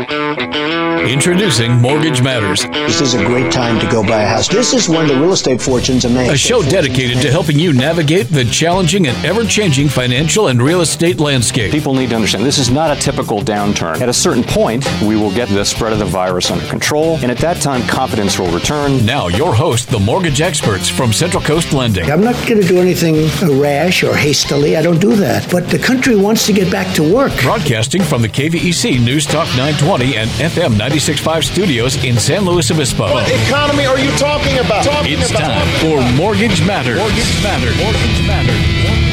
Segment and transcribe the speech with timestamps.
[0.00, 4.48] Introducing Mortgage Matters, This is a great time to go buy a house.
[4.48, 6.30] This is when the real estate fortunes are made.
[6.30, 10.80] a show dedicated to helping you navigate the challenging and ever changing financial and real
[10.80, 11.70] estate landscape.
[11.70, 14.00] People need to understand this is not a typical downturn.
[14.00, 17.30] At a certain point, we will get the spread of the virus under control, and
[17.30, 19.04] at that time, confidence will return.
[19.04, 22.10] Now, your host, the mortgage experts from Central Coast Lending.
[22.10, 23.28] I'm not going to do anything
[23.60, 24.76] rash or hastily.
[24.78, 25.50] I don't do that.
[25.50, 27.32] But the country wants to get back to work.
[27.42, 33.12] Broadcasting from the KVEC News Talk 920 and FM 965 studios in San Luis Obispo.
[33.12, 34.84] What economy are you talking about?
[34.84, 35.40] Talking It's about.
[35.50, 36.96] time for Mortgage Matters.
[37.00, 37.76] Mortgage Matters.
[37.76, 38.54] Mortgage Matters.
[38.86, 39.09] All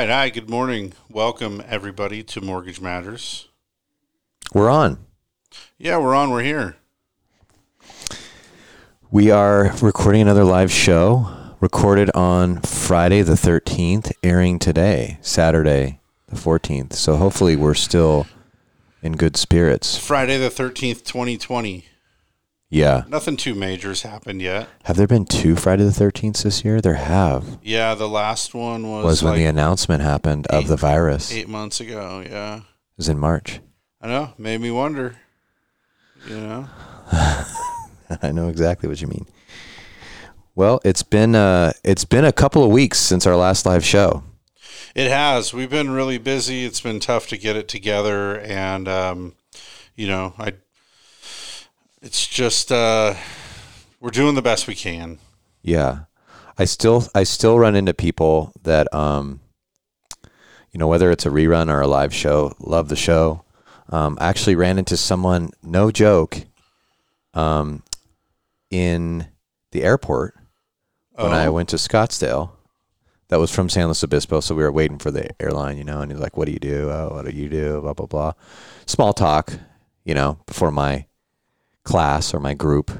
[0.00, 0.10] right.
[0.10, 0.28] Hi.
[0.28, 0.92] Good morning.
[1.08, 3.48] Welcome, everybody, to Mortgage Matters.
[4.52, 4.98] We're on.
[5.78, 6.28] Yeah, we're on.
[6.30, 6.76] We're here.
[9.10, 16.36] We are recording another live show, recorded on Friday the 13th, airing today, Saturday the
[16.36, 16.92] 14th.
[16.92, 18.26] So hopefully we're still
[19.00, 19.96] in good spirits.
[19.96, 21.86] Friday the 13th, 2020.
[22.68, 23.04] Yeah.
[23.08, 24.68] Nothing too major has happened yet.
[24.84, 26.80] Have there been two Friday the 13th this year?
[26.80, 27.58] There have.
[27.62, 31.32] Yeah, the last one was, Was when like the announcement happened of the virus.
[31.32, 32.24] Eight months ago.
[32.28, 32.56] Yeah.
[32.56, 32.62] It
[32.96, 33.60] was in March.
[34.00, 34.32] I know.
[34.36, 35.16] Made me wonder.
[36.28, 36.68] You know?
[38.22, 39.26] I know exactly what you mean.
[40.56, 44.24] Well, it's been uh, it's been a couple of weeks since our last live show.
[44.94, 45.52] It has.
[45.52, 46.64] We've been really busy.
[46.64, 49.34] It's been tough to get it together, and um,
[49.94, 50.54] you know, I.
[52.02, 53.14] It's just uh,
[54.00, 55.18] we're doing the best we can.
[55.62, 56.00] Yeah.
[56.58, 59.40] I still I still run into people that um
[60.72, 63.44] you know whether it's a rerun or a live show, love the show.
[63.90, 66.38] Um I actually ran into someone no joke
[67.34, 67.82] um
[68.70, 69.26] in
[69.72, 70.34] the airport
[71.14, 71.52] when I Oh.
[71.52, 72.50] went to Scottsdale.
[73.28, 76.00] That was from San Luis Obispo, so we were waiting for the airline, you know,
[76.00, 76.90] and he's like, "What do you do?
[76.90, 78.32] Oh, what do you do?" Blah blah blah.
[78.86, 79.52] Small talk,
[80.04, 81.06] you know, before my
[81.86, 82.90] class or my group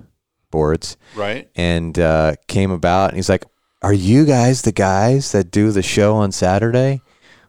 [0.51, 1.51] boards Right?
[1.55, 3.09] and uh, came about.
[3.11, 3.45] And he's like,
[3.83, 7.03] "Are you guys the guys that do the show on Saturday?"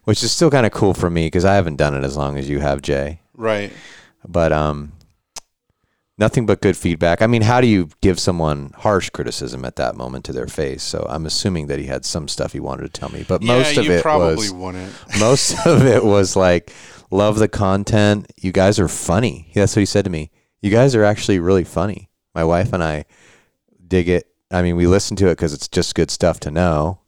[0.04, 2.38] Which is still kind of cool for me because I haven't done it as long
[2.38, 3.20] as you have, Jay.
[3.34, 3.70] Right.
[4.26, 4.92] But um,
[6.16, 7.20] nothing but good feedback.
[7.20, 10.82] I mean, how do you give someone harsh criticism at that moment to their face?
[10.82, 13.76] So I'm assuming that he had some stuff he wanted to tell me, but most
[13.76, 14.92] of you it probably was wouldn't.
[15.20, 16.72] most of it was like,
[17.10, 18.32] "Love the content.
[18.36, 20.30] You guys are funny." That's what he said to me.
[20.60, 22.08] You guys are actually really funny.
[22.34, 23.04] My wife and I
[23.86, 24.26] dig it.
[24.50, 27.00] I mean, we listen to it because it's just good stuff to know.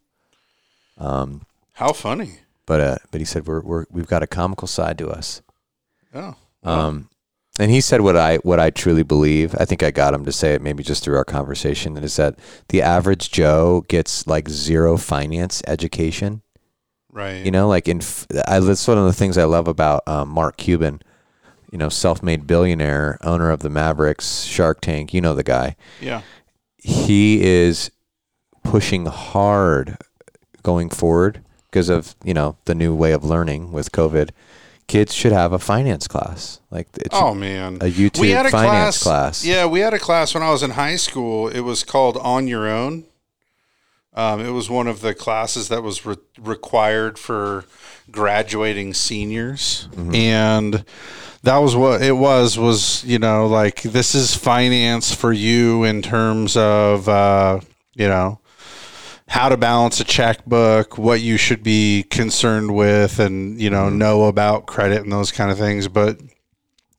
[0.99, 2.41] Um, How funny.
[2.67, 5.43] but uh, but he said we're we're we've got a comical side to us.
[6.15, 6.35] Oh.
[6.63, 7.09] Um,
[7.59, 9.55] and he said what I what I truly believe.
[9.59, 11.97] I think I got him to say it maybe just through our conversation.
[11.97, 16.43] Is that the average Joe gets like zero finance education.
[17.13, 17.45] Right.
[17.45, 20.29] You know, like in f- I, that's one of the things I love about um,
[20.29, 21.01] Mark Cuban.
[21.71, 25.15] You know, self-made billionaire, owner of the Mavericks, Shark Tank.
[25.15, 25.77] You know the guy.
[26.01, 26.23] yeah.
[26.83, 27.91] He is
[28.65, 29.99] pushing hard
[30.63, 34.31] going forward because of you know the new way of learning with COVID.
[34.87, 36.61] Kids should have a finance class.
[36.71, 37.77] Like Oh man.
[37.77, 39.45] a YouTube finance class.
[39.45, 41.47] Yeah, we had a class when I was in high school.
[41.49, 43.05] It was called On Your Own.
[44.13, 47.65] Um, it was one of the classes that was re- required for
[48.13, 50.15] graduating seniors, Mm-hmm.
[50.15, 50.85] and
[51.43, 52.59] that was what it was.
[52.59, 57.61] Was you know like this is finance for you in terms of uh,
[57.95, 58.41] you know
[59.29, 63.99] how to balance a checkbook, what you should be concerned with, and you know Mm-hmm.
[63.99, 65.89] know about credit and those kind of things.
[65.89, 66.21] But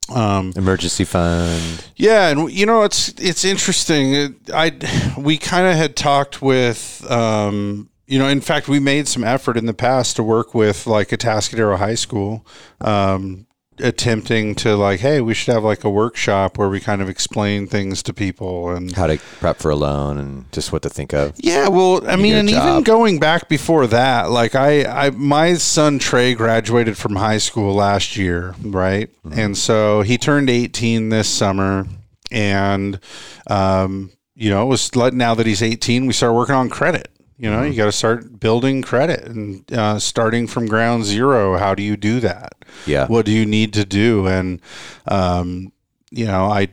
[0.09, 1.85] um, emergency fund.
[1.95, 4.13] yeah, and you know it's it's interesting.
[4.13, 4.71] It, I
[5.17, 9.55] we kind of had talked with um, you know, in fact, we made some effort
[9.55, 12.45] in the past to work with like Atascadero High School,
[12.81, 13.47] um,
[13.79, 17.67] attempting to like, hey, we should have like a workshop where we kind of explain
[17.67, 21.13] things to people and How to prep for a loan and just what to think
[21.13, 21.35] of.
[21.37, 25.97] yeah, well, I mean, and even going back before that, like I, I, my son
[25.97, 29.09] Trey graduated from high school last year, right?
[29.23, 29.39] Mm-hmm.
[29.39, 31.87] And so he turned 18 this summer,
[32.29, 32.99] and
[33.47, 37.07] um, you know, it was like now that he's 18, we started working on credit.
[37.41, 41.57] You know, you got to start building credit and uh, starting from ground zero.
[41.57, 42.53] How do you do that?
[42.85, 43.07] Yeah.
[43.07, 44.27] What do you need to do?
[44.27, 44.61] And,
[45.07, 45.71] um,
[46.11, 46.67] you know, I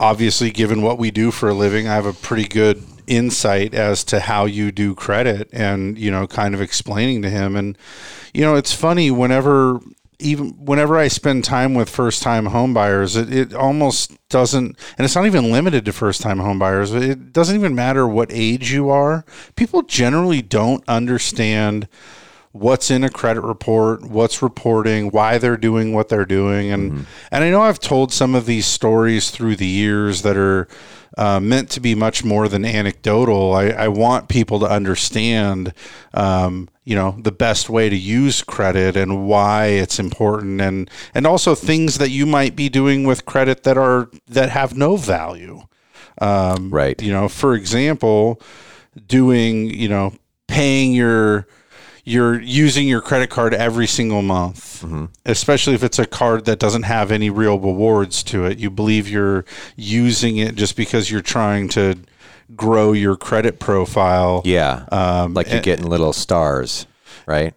[0.00, 4.04] obviously, given what we do for a living, I have a pretty good insight as
[4.04, 7.54] to how you do credit and, you know, kind of explaining to him.
[7.54, 7.76] And,
[8.32, 9.80] you know, it's funny whenever
[10.18, 15.14] even whenever I spend time with first time homebuyers, it, it almost doesn't, and it's
[15.14, 16.94] not even limited to first time homebuyers.
[17.00, 19.24] It doesn't even matter what age you are.
[19.56, 21.88] People generally don't understand
[22.58, 27.44] what's in a credit report, what's reporting, why they're doing what they're doing, and and
[27.44, 30.68] I know I've told some of these stories through the years that are
[31.16, 33.54] uh, meant to be much more than anecdotal.
[33.54, 35.72] I, I want people to understand,
[36.12, 41.26] um, you know, the best way to use credit and why it's important, and and
[41.26, 45.62] also things that you might be doing with credit that are that have no value.
[46.18, 47.00] Um, Right.
[47.00, 48.40] You know, for example,
[49.06, 50.14] doing you know
[50.48, 51.46] paying your
[52.06, 54.84] you're using your credit card every single month,
[55.26, 58.58] especially if it's a card that doesn't have any real rewards to it.
[58.58, 59.44] You believe you're
[59.74, 61.96] using it just because you're trying to
[62.54, 64.40] grow your credit profile.
[64.44, 64.86] Yeah.
[64.92, 66.86] Um, like you're and- getting little stars,
[67.26, 67.54] right?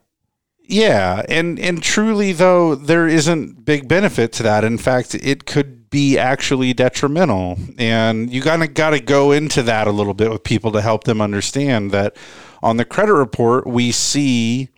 [0.64, 4.64] Yeah, and and truly though there isn't big benefit to that.
[4.64, 7.58] In fact, it could be actually detrimental.
[7.78, 10.82] And you kind of got to go into that a little bit with people to
[10.82, 12.16] help them understand that
[12.62, 14.70] on the credit report we see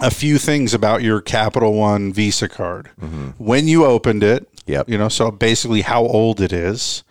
[0.00, 2.90] a few things about your Capital One Visa card.
[3.00, 3.28] Mm-hmm.
[3.38, 4.88] When you opened it, Yep.
[4.88, 7.04] you know, so basically how old it is.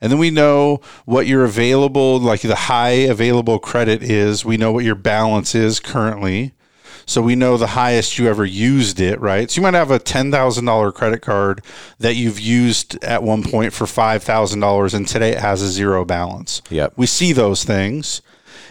[0.00, 4.44] And then we know what your available, like the high available credit is.
[4.44, 6.52] We know what your balance is currently.
[7.06, 9.50] So we know the highest you ever used it, right?
[9.50, 11.62] So you might have a $10,000 credit card
[11.98, 16.62] that you've used at one point for $5,000 and today it has a zero balance.
[16.70, 16.94] Yep.
[16.96, 18.22] We see those things.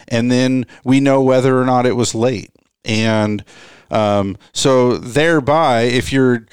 [0.08, 2.50] And then we know whether or not it was late.
[2.84, 3.44] And
[3.90, 6.46] um, so thereby, if you're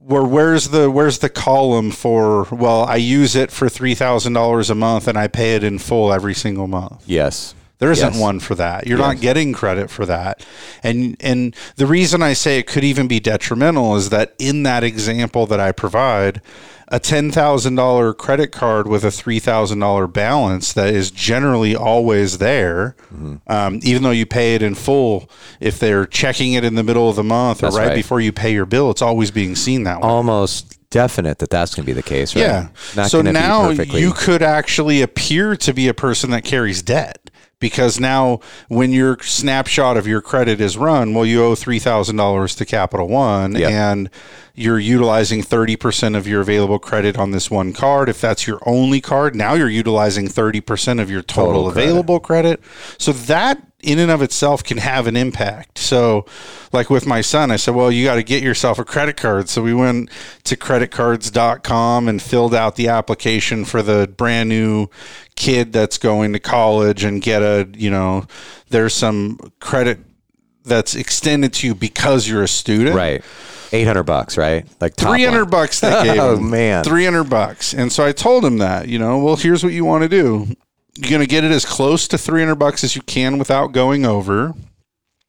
[0.00, 5.08] where where's the where's the column for well i use it for $3000 a month
[5.08, 7.56] and i pay it in full every single month Yes.
[7.78, 8.20] there isn't Yes.
[8.20, 8.86] one for that.
[8.86, 10.46] You're not getting credit for that.
[10.84, 14.84] And and the reason I say it could even be detrimental is that in that
[14.84, 16.40] example that I provide,
[16.88, 23.36] a $10,000 credit card with a $3,000 balance that is generally always there, Mm-hmm.
[23.46, 27.08] um, even though you pay it in full, if they're checking it in the middle
[27.08, 27.94] of the month or right, right.
[27.94, 30.08] before you pay your bill, it's always being seen that way.
[30.08, 32.42] Almost definite that that's going to be the case, right?
[32.42, 32.68] Yeah.
[32.94, 37.25] Not so now you could actually appear to be a person that carries debt
[37.60, 42.64] because now when your snapshot of your credit is run, well, you owe $3,000 to
[42.64, 44.10] Capital One and
[44.54, 48.08] you're utilizing 30% of your available credit on this one card.
[48.08, 51.88] If that's your only card, now you're utilizing 30% of your total, Total credit.
[51.88, 52.60] available credit.
[52.98, 55.78] So that in and of itself can have an impact.
[55.78, 56.26] So,
[56.72, 59.48] like with my son, I said, Well, you got to get yourself a credit card.
[59.48, 60.10] So we went
[60.44, 64.88] to creditcards.com and filled out the application for the brand new
[65.36, 68.24] kid that's going to college and get a, you know,
[68.70, 69.98] there's some credit
[70.64, 72.96] that's extended to you because you're a student.
[72.96, 73.24] right.
[73.72, 74.64] 800 bucks, right?
[74.80, 75.50] Like Three hundred line.
[75.50, 76.50] bucks they gave Oh, him.
[76.50, 76.84] man.
[76.84, 77.74] three hundred bucks.
[77.74, 80.46] And so I told him that, you know, well, here's what you want to do.
[80.96, 83.72] You're going to get it as close to three hundred bucks as you can without
[83.72, 84.54] going over,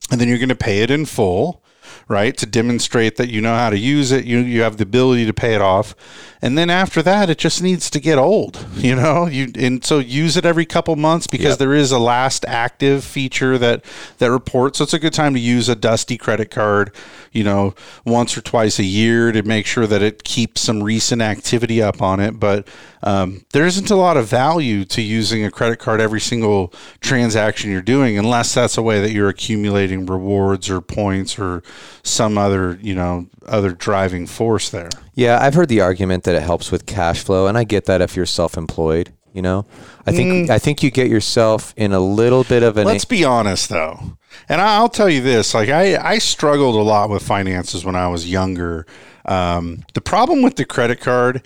[0.10, 1.64] and then you're going to pay it in full,
[2.08, 4.26] right, to demonstrate that you know how to use it.
[4.26, 5.96] You you have the ability to pay it off,
[6.42, 9.26] and then after that, it just needs to get old, you know.
[9.28, 11.60] You and so use it every couple months because Yep.
[11.60, 13.84] there is a last active feature that
[14.20, 14.78] that reports.
[14.78, 16.94] So it's a good time to use a dusty credit card,
[17.32, 17.74] you know,
[18.06, 22.02] once or twice a year to make sure that it keeps some recent activity up
[22.02, 22.40] on it.
[22.40, 22.68] But
[23.04, 27.72] um, there isn't a lot of value to using a credit card every single transaction
[27.72, 31.62] you're doing, unless that's a way that you're accumulating rewards or points or
[32.04, 34.90] some other, you know, other driving force there.
[35.14, 38.02] Yeah, I've heard the argument that it helps with cash flow, and I get that
[38.02, 39.14] if you're self-employed.
[39.34, 39.68] You know,
[40.08, 43.24] I think I think you get yourself in a little bit of an Let's be
[43.24, 44.18] honest, though,
[44.50, 48.08] and I'll tell you this: like I, I struggled a lot with finances when I
[48.08, 48.88] was younger.
[49.26, 51.44] Um, the problem with the credit card,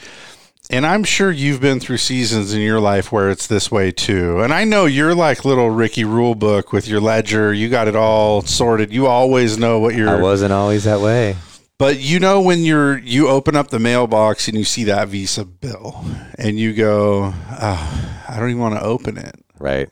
[0.71, 4.39] and I'm sure you've been through seasons in your life where it's this way too.
[4.39, 8.41] And I know you're like little Ricky Rulebook with your ledger; you got it all
[8.41, 8.93] sorted.
[8.93, 10.09] You always know what you're.
[10.09, 11.35] I wasn't always that way.
[11.77, 15.43] But you know when you're you open up the mailbox and you see that Visa
[15.43, 16.05] bill,
[16.37, 19.35] and you go, oh, I don't even want to open it.
[19.59, 19.89] Right.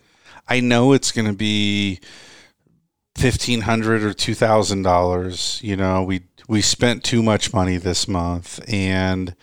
[0.48, 2.00] I know it's going to be
[3.16, 5.60] fifteen hundred or two thousand dollars.
[5.62, 9.36] You know, we we spent too much money this month, and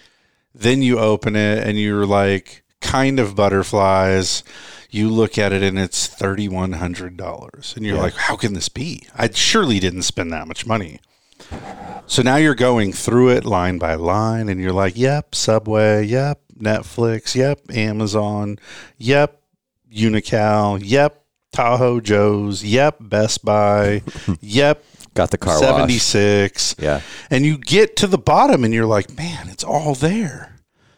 [0.58, 4.42] then you open it and you're like kind of butterflies.
[4.90, 7.76] you look at it and it's $3,100.
[7.76, 8.02] And you're Yeah.
[8.02, 9.02] like, how can this be?
[9.14, 11.00] I surely didn't spend that much money.
[12.06, 16.40] So now you're going through it line by line and you're like, yep, Subway, yep,
[16.58, 18.58] Netflix, yep, Amazon,
[18.96, 19.42] yep,
[19.92, 21.22] Unocal, yep,
[21.52, 24.02] Tahoe Joe's, yep, Best Buy,
[24.40, 24.82] yep,
[25.16, 25.62] Got the car wash.
[25.62, 26.76] 76.
[26.78, 27.00] Yeah.
[27.30, 30.56] And you get to the bottom and you're like, man, it's all there.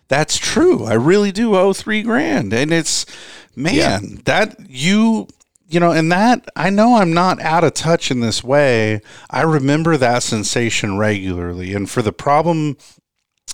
[0.09, 0.85] That's true.
[0.85, 2.53] I really do owe three grand.
[2.53, 3.07] And it's,
[3.55, 5.29] man, that you,
[5.69, 9.03] you know, and that I know I'm not out of touch in this way.
[9.31, 11.75] I remember that sensation regularly.
[11.75, 12.79] And for the problem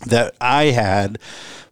[0.01, 1.19] that I had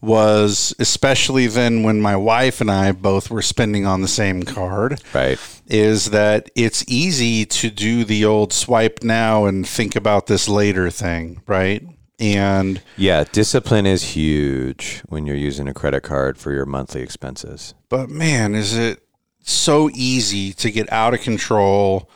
[0.00, 5.00] was especially then when my wife and I both were spending on the same card
[5.14, 5.38] Right.
[5.68, 10.90] is that it's easy to do the old swipe now and think about this later
[10.90, 11.86] thing, right?
[12.18, 17.74] And Yeah, discipline is huge when you're using a credit card for your monthly expenses.
[17.88, 19.00] but man, is it
[19.44, 22.08] so easy to get out of control?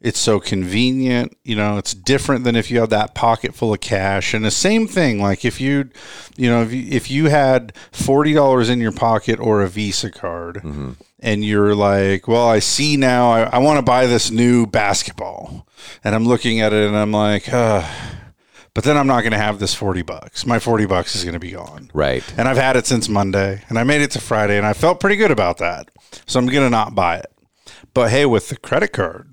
[0.00, 3.80] It's so convenient, you know, it's different than if you have that pocket full of
[3.80, 4.32] cash.
[4.32, 5.90] And the same thing, like if you,
[6.38, 10.62] you know, if you, if you had $40 in your pocket or a Visa card
[11.18, 15.66] and you're like, well, I see now, I, I want to buy this new basketball.
[16.02, 17.86] And I'm looking at it and I'm like, uh,
[18.72, 20.46] but then I'm not going to have this 40 bucks.
[20.46, 21.90] My 40 bucks is going to be gone.
[21.92, 22.24] Right.
[22.38, 24.98] And I've had it since Monday and I made it to Friday and I felt
[24.98, 25.90] pretty good about that.
[26.24, 27.30] So I'm going to not buy it.
[27.92, 29.28] But hey, with the credit card,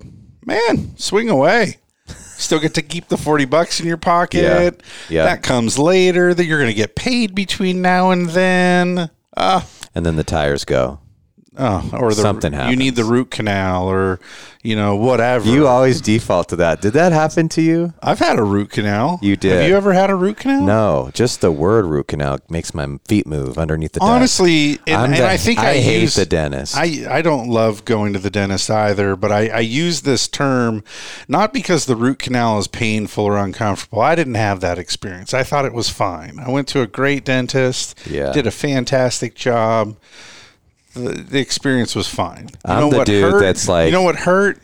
[0.48, 1.76] man, swing away.
[2.06, 4.80] Still get to keep the 40 bucks in your pocket.
[5.08, 5.24] Yeah.
[5.24, 9.10] That comes later that you're going to get paid between now and then.
[9.36, 9.62] Uh,
[9.94, 11.00] And then the tires go.
[11.58, 14.20] Oh, or the, Something You need the root canal or,
[14.62, 15.48] you know, whatever.
[15.48, 16.80] You always default to that.
[16.80, 17.92] Did that happen to you?
[18.02, 19.18] I've had a root canal.
[19.22, 19.52] You did.
[19.60, 20.62] Have you ever had a root canal?
[20.62, 24.10] No, just the word root canal makes my feet move underneath the desk.
[24.10, 26.76] Honestly, and, I'm and the- I think I I, hate use, the dentist.
[26.76, 30.82] I, I don't love going to the dentist either, but I, I use this term
[31.28, 34.00] not because the root canal is painful or uncomfortable.
[34.00, 35.34] I didn't have that experience.
[35.34, 36.38] I thought it was fine.
[36.38, 38.32] I went to a great dentist, Yeah.
[38.32, 39.96] did a fantastic job.
[41.04, 42.48] The, the experience was fine.
[42.50, 43.40] You I'm know the what dude hurt?
[43.40, 44.60] that's like- you know what hurt?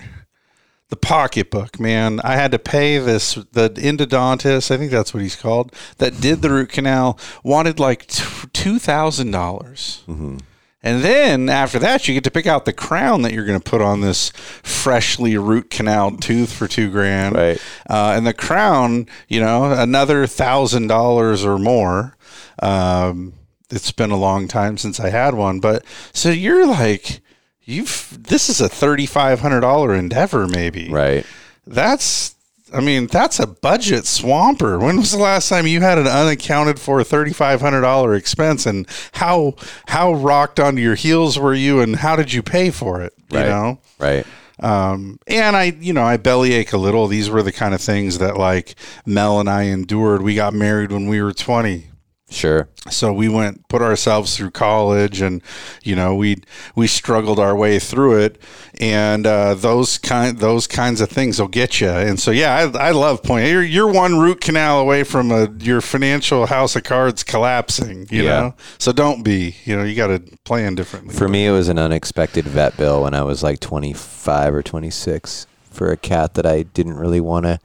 [0.91, 2.21] The pocketbook, man.
[2.23, 3.35] I had to pay this.
[3.35, 8.07] The endodontist, I think that's what he's called, that did the root canal, wanted like
[8.07, 10.05] two thousand dollars.
[10.07, 10.37] Mm-hmm.
[10.85, 13.71] And then after that, you get to pick out the crown that you're going to
[13.71, 14.29] put on this
[14.63, 17.35] freshly root canal tooth for two grand.
[17.35, 17.59] Right.
[17.89, 22.15] Uh, and the crown, you know, another thousand dollars or more.
[22.63, 23.33] Um,
[23.71, 27.21] it's been a long time since I had one, but so you're like,
[27.63, 30.89] you've this is a thirty five hundred dollar endeavor, maybe.
[30.91, 31.25] right.
[31.67, 32.35] That's,
[32.75, 34.79] I mean, that's a budget swamper.
[34.79, 38.67] When was the last time you had an unaccounted for thirty five hundred dollar expense,
[38.67, 39.55] and how
[39.87, 43.15] how rocked onto your heels were you, and how did you pay for it?
[43.31, 43.49] You Right.
[43.49, 43.79] know.
[43.99, 44.27] Right.
[44.61, 47.07] Um, and I, you know, I bellyache a little.
[47.09, 50.23] These were the kind of things that like Mel and I endured.
[50.23, 51.87] We got married when we were 20.
[52.35, 52.69] Sure.
[52.91, 55.41] So we went, put ourselves through college and,
[55.83, 56.43] you know, we,
[56.75, 58.43] we struggled our way through it.
[58.81, 61.89] And, uh, those kind, those kinds of things will get you.
[61.89, 63.51] And so, yeah, I, I love pointing.
[63.53, 68.25] You're, you're one root canal away from a, your financial house of cards collapsing, you
[68.25, 68.41] Yeah.
[68.41, 68.55] know?
[68.79, 71.15] So don't be, you know, you got to plan differently.
[71.15, 75.47] For me, it was an unexpected vet bill when I was like 25 or 26
[75.71, 77.61] for a cat that I didn't really want to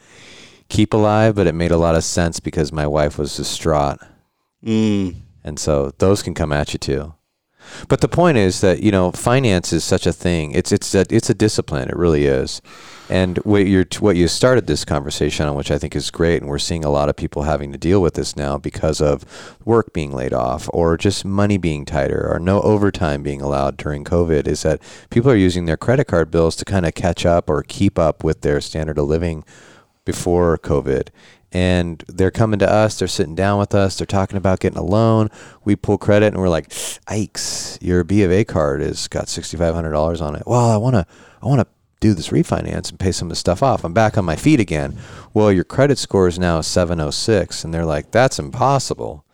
[0.69, 3.97] keep alive, but it made a lot of sense because my wife was distraught.
[4.63, 5.15] Mm.
[5.43, 7.13] And so those can come at you too.
[7.87, 10.51] But the point is that you know finance is such a thing.
[10.51, 11.89] It's it's a, it's a discipline.
[11.89, 12.61] It really is.
[13.09, 16.49] And what you what you started this conversation on, which I think is great, and
[16.49, 19.93] we're seeing a lot of people having to deal with this now because of work
[19.93, 24.47] being laid off, or just money being tighter, or no overtime being allowed during COVID,
[24.47, 27.63] is that people are using their credit card bills to kind of catch up or
[27.63, 29.43] keep up with their standard of living
[30.05, 31.09] before COVID.
[31.51, 34.83] And they're coming to us, they're sitting down with us, they're talking about getting a
[34.83, 35.29] loan.
[35.65, 36.71] We pull credit and we're like,
[37.07, 40.43] Ikes, your B of A card has got $6,500 on it.
[40.45, 41.07] Well, I want to,
[41.41, 41.67] I want to
[42.01, 43.83] do this refinance and pay some of the stuff off.
[43.83, 44.95] I'm back on my feet again.
[45.33, 47.63] Well, your credit score is now 706.
[47.63, 49.25] And they're like, that's impossible.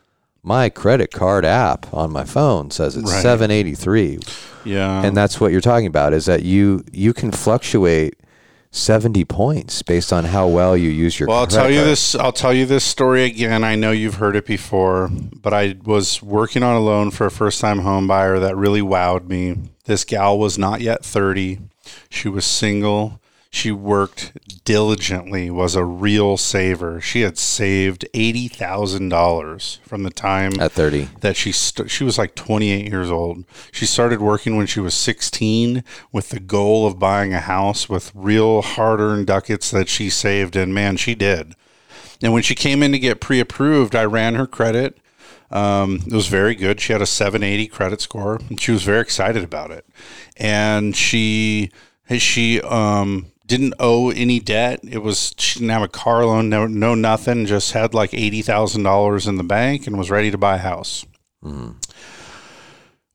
[0.41, 3.21] My credit card app on my phone says it's Right.
[3.21, 4.19] 783
[4.63, 5.03] Yeah.
[5.03, 8.15] and that's what you're talking about is that you you can fluctuate
[8.75, 11.87] 70 points based on how well you use your Well, I'll tell you card.
[11.87, 12.13] this.
[12.15, 13.63] I'll tell you this story again.
[13.63, 17.31] I know you've heard it before, but I was working on a loan for a
[17.31, 19.55] first-time home buyer that really wowed me.
[19.85, 21.59] This gal was not yet thirty.
[22.09, 23.21] She was single.
[23.49, 24.33] She worked
[24.65, 26.99] diligently was a real saver.
[26.99, 31.09] She had saved eighty thousand dollars from the time At 30.
[31.21, 33.45] that she st- she was like 28 years old.
[33.71, 38.11] She started working when she was 16 with the goal of buying a house with
[38.13, 41.53] real hard-earned ducats that she saved and man, she did.
[42.21, 44.97] And when she came in to get pre-approved, I ran her credit.
[45.51, 46.81] Um, it was very good.
[46.81, 49.85] She had a 780 credit score, and she was very excited about it.
[50.37, 51.71] And she
[52.17, 54.79] she um, didn't owe any debt.
[54.83, 57.45] It was she didn't have a car loan, no, no nothing.
[57.45, 60.59] Just had like eighty thousand dollars in the bank and was ready to buy a
[60.59, 61.05] house.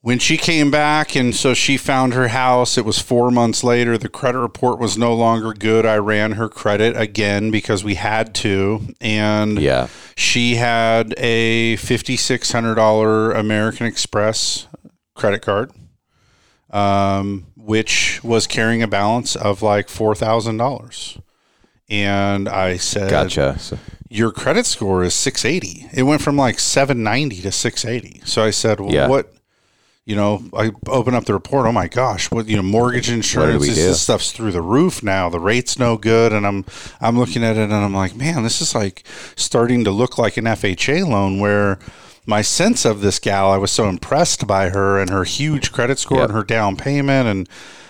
[0.02, 3.98] When she came back, and so she found her house, it was four months later.
[3.98, 5.84] The credit report was no longer good.
[5.84, 8.80] I ran her credit again because we had to.
[8.98, 9.88] And Yeah.
[10.16, 14.68] she had a $5,600 American Express
[15.14, 15.70] credit card,
[16.70, 21.20] um, which was carrying a balance of like $4,000.
[21.88, 23.58] And I said, Gotcha.
[23.58, 25.88] So, your credit score is 680.
[25.92, 28.22] It went from like 790 to 680.
[28.24, 29.08] So I said, well, Yeah.
[29.08, 29.32] what,
[30.04, 31.66] you know, I open up the report.
[31.66, 35.28] Oh my gosh, what, you know, mortgage insurance, this, this stuff's through the roof now.
[35.28, 36.32] The rate's no good.
[36.32, 36.64] And I'm,
[37.00, 39.04] I'm looking at it and I'm like, man, this is like
[39.36, 41.78] starting to look like an FHA loan where
[42.26, 45.98] my sense of this gal, I was so impressed by her and her huge credit
[45.98, 46.28] score Yep.
[46.28, 47.28] and her down payment.
[47.28, 47.48] And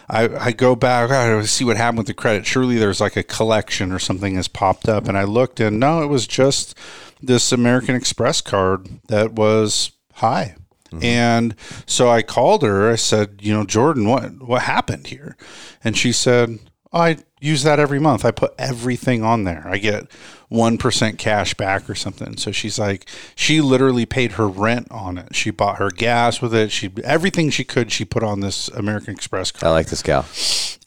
[0.08, 2.46] I, I go back, I see what happened with the credit.
[2.46, 5.08] Surely there's like a collection or something has popped up.
[5.08, 6.76] And I looked and no, it was just
[7.22, 10.56] this American Express card that was high.
[10.90, 11.04] Mm-hmm.
[11.04, 11.54] And
[11.86, 12.90] so I called her.
[12.90, 15.36] I said, you know, Jordan, what what happened here?
[15.84, 16.58] And she said,
[16.92, 18.24] I use that every month.
[18.24, 19.66] I put everything on there.
[19.66, 20.08] I get
[20.50, 22.36] 1% cash back or something.
[22.36, 25.34] So she's like, she literally paid her rent on it.
[25.36, 26.72] She bought her gas with it.
[26.72, 29.68] She everything she could, she put on this American Express card.
[29.68, 30.26] I like this gal.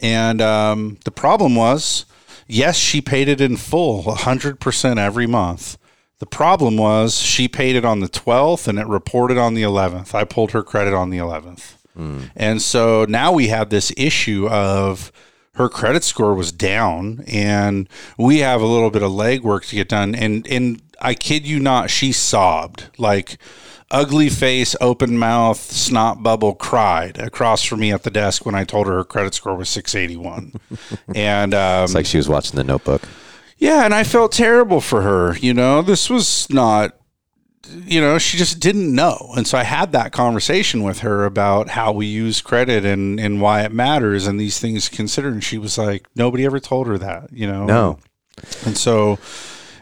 [0.02, 2.06] And um, the problem was,
[2.48, 5.78] yes, she paid it in full, 100% every month.
[6.20, 10.14] The problem was she paid it on the 12th and it reported on the 11th.
[10.14, 11.76] I pulled her credit on the 11th.
[12.36, 15.12] And so now we have this issue of
[15.56, 19.88] her credit score was down and we have a little bit of legwork to get
[19.88, 20.16] done.
[20.16, 23.38] And, and I kid you not, she sobbed like
[23.92, 28.64] ugly face, open mouth, snot bubble cried across from me at the desk when I
[28.64, 30.54] told her her credit score was 681.
[31.16, 33.04] and, um, It's like she was watching the notebook.
[33.60, 35.38] yeah, and I felt terrible for her.
[35.38, 36.98] You know, this was not,
[37.70, 39.34] you know, she just didn't know.
[39.38, 43.40] And so I had that conversation with her about how we use credit and, and
[43.42, 45.34] why it matters and these things considered.
[45.34, 47.66] And she was like, nobody ever told her that, you know?
[47.66, 48.00] No.
[48.66, 49.20] And so,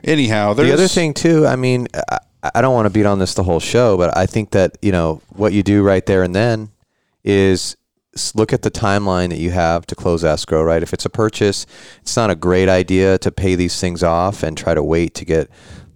[0.04, 3.20] anyhow, there's The other thing too, I mean, I, I don't want to beat on
[3.20, 6.24] this the whole show, but I think that you know what you do right there
[6.24, 6.72] and then
[7.24, 7.78] is
[8.34, 10.64] look at the timeline that you have to close escrow.
[10.64, 11.66] Right, if it's a purchase,
[12.02, 15.26] it's not a great idea to pay these things off and try to wait to
[15.26, 15.50] get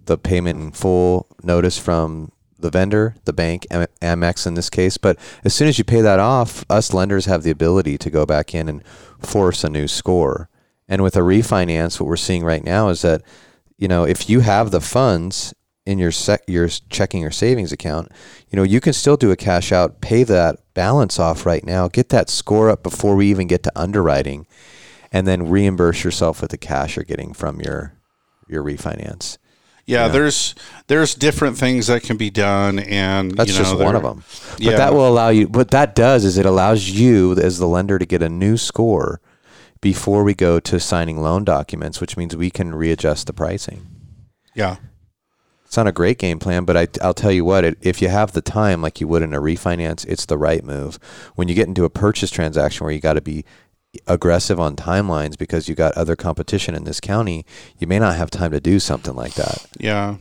[0.06, 4.96] the payment in full notice from the vendor, the bank, Am- Amex in this case.
[4.96, 8.24] But as soon as you pay that off, us lenders have the ability to go
[8.24, 8.86] back in and
[9.20, 10.48] force a new score.
[10.88, 13.22] And with a refinance, what we're seeing right now is that
[13.78, 18.10] you know, if you have the funds in your sec- your checking or savings account,
[18.50, 21.88] you know, you can still do a cash out, pay that balance off right now,
[21.88, 24.46] get that score up before we even get to underwriting,
[25.12, 27.92] and then reimburse yourself with the cash you're getting from your
[28.48, 29.38] your refinance.
[29.86, 30.54] Yeah, there's
[30.88, 34.24] there's different things that can be done, and That's you know, just one of them.
[34.52, 34.76] But Yeah.
[34.76, 35.46] that will allow you.
[35.46, 39.20] What that does is it allows you as the lender to get a new score
[39.80, 43.86] before we go to signing loan documents, which means we can readjust the pricing.
[44.54, 44.76] Yeah,
[45.66, 48.08] It's not a great game plan, but I, I'll tell you what, it, if you
[48.08, 50.98] have the time like you would in a refinance, it's the right move.
[51.34, 53.44] When you get into a purchase transaction where you got to be
[54.06, 57.44] aggressive on timelines because you got other competition in this county,
[57.78, 59.66] you may not have time to do something like that.
[59.78, 60.16] yeah.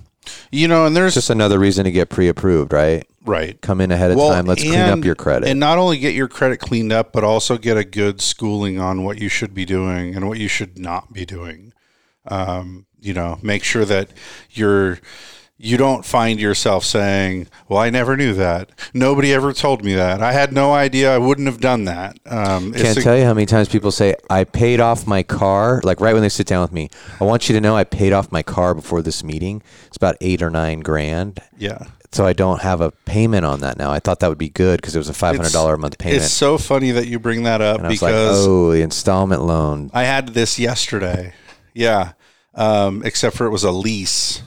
[0.52, 3.08] You know, and there's Just another reason to get pre-approved, right?
[3.26, 3.62] right.
[3.62, 4.48] Come in ahead of Well, time.
[4.48, 5.48] Let's clean up your credit.
[5.48, 9.04] And not only get your credit cleaned up, but also get a good schooling on
[9.04, 11.74] what you should be doing and what you should not be doing.
[12.28, 14.10] Um, you know, make sure that
[14.50, 14.98] you're
[15.58, 18.72] you don't find yourself saying, "Well, I never knew that.
[18.94, 20.22] Nobody ever told me that.
[20.22, 21.13] I had no idea.
[21.13, 24.15] I wouldn't have done that." Um, Can't a- tell you how many times people say,
[24.30, 25.82] I paid off my car.
[25.84, 26.89] Like right when they sit down with me,
[27.20, 29.63] I want you to know I paid off my car before this meeting.
[29.88, 31.39] It's about eight or nine grand.
[31.58, 31.86] yeah.
[32.12, 33.91] so I don't have a payment on that now.
[33.91, 35.98] I thought that would be good because it was a five hundred dollar a month
[35.98, 36.24] payment.
[36.24, 38.82] It's so funny that you bring that up and I was because like, oh, the
[38.82, 39.89] installment loan.
[39.94, 41.34] I had this yesterday.
[41.74, 42.13] Yeah.
[42.54, 44.41] Um, except for it was a lease.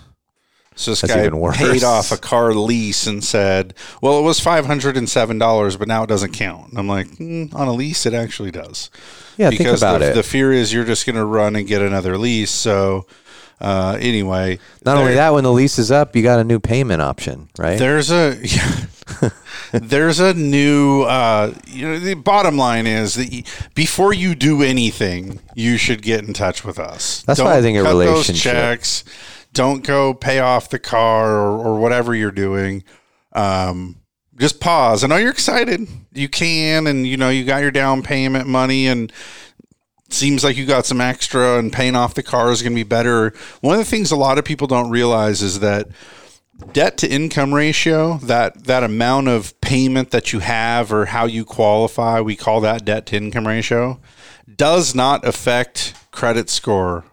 [0.79, 1.57] So this That's guy even worse.
[1.57, 5.77] paid off a car lease and said, "Well, it was five hundred and seven dollars,
[5.77, 8.89] but now it doesn't count." And I'm like, mm, "On a lease, it actually does."
[9.37, 10.15] Yeah, think because about the, it.
[10.15, 12.51] the fear is you're just going to run and get another lease.
[12.53, 13.07] So
[13.61, 17.03] uh, anyway, Not only that, when the lease is up, you got a new payment
[17.03, 17.79] option, right?
[17.79, 18.37] there's a
[19.73, 23.43] there's a new uh, you know the bottom line is that
[23.75, 27.79] before you do anything you should get in touch with us That's why I think
[27.79, 29.05] a cut those relationship- checks
[29.59, 32.85] don't go pay off the car or, or whatever you're doing.
[33.33, 33.97] Um,
[34.39, 35.03] just pause.
[35.03, 35.89] I know you're excited.
[36.13, 39.13] You can and you know you got your down payment money and
[40.11, 42.85] seems like you got some extra and paying off the car is going to be
[42.85, 43.35] better.
[43.61, 45.89] One of the things a lot of people don't realize is that
[46.73, 51.45] debt to income ratio that that amount of payment that you have or how you
[51.45, 54.01] qualify we call that debt to income ratio
[54.57, 57.05] does not affect credit score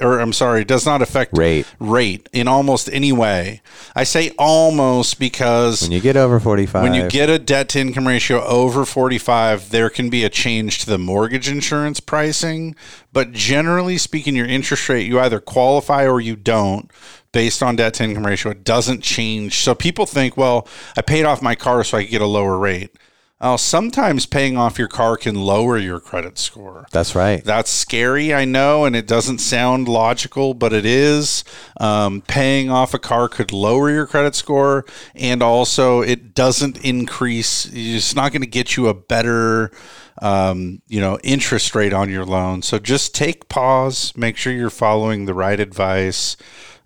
[0.00, 1.66] or I'm sorry, does not affect Rate.
[1.78, 3.60] rate in almost any way.
[3.94, 7.80] I say almost because when you get over 45, when you get a debt to
[7.80, 12.74] income ratio over 45, there can be a change to the mortgage insurance pricing.
[13.12, 16.90] But generally speaking, your interest rate, you either qualify or you don't
[17.32, 18.52] based on debt to income ratio.
[18.52, 19.56] It doesn't change.
[19.56, 22.58] So people think, well, I paid off my car so I could get a lower
[22.58, 22.96] rate.
[23.44, 26.86] Oh, sometimes paying off your car can lower your credit score.
[26.92, 27.42] that's right.
[27.42, 31.42] That's scary, I know, and it doesn't sound logical, but it is.
[31.80, 34.84] Um, paying off a car could lower your credit score,
[35.16, 37.68] and also it doesn't increase.
[37.72, 39.72] It's not going to get you a better,
[40.20, 42.62] um, you know, interest rate on your loan.
[42.62, 46.36] So just take pause, make sure you're following the right advice.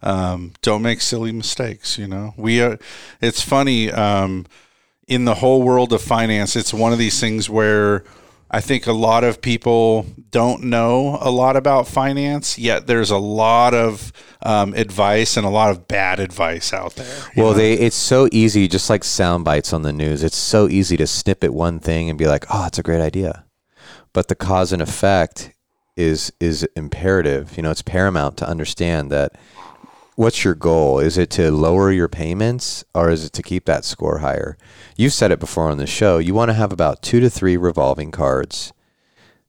[0.03, 1.99] Um, don't make silly mistakes.
[1.99, 2.63] You know, we.
[2.63, 2.79] Uh,
[3.21, 3.93] it's funny.
[5.09, 8.03] In the whole world of finance, it's one of these things where
[8.51, 13.19] I think a lot of people don't know a lot about finance, yet there's a
[13.19, 17.25] lot of um, advice and a lot of bad advice out there.
[17.37, 17.59] Well, know?
[17.59, 20.23] they it's so easy, just like sound bites on the news.
[20.23, 23.01] It's so easy to snip at one thing and be like, "Oh, it's a great
[23.01, 23.45] idea,"
[24.13, 25.53] but the cause and effect
[25.97, 27.57] is is imperative.
[27.57, 29.33] You know, it's paramount to understand that.
[30.17, 30.99] What's your goal?
[30.99, 34.57] Is it to lower your payments or is it to keep that score higher?
[34.97, 36.17] You've said it before on the show.
[36.17, 38.73] You want to have about two to three revolving cards.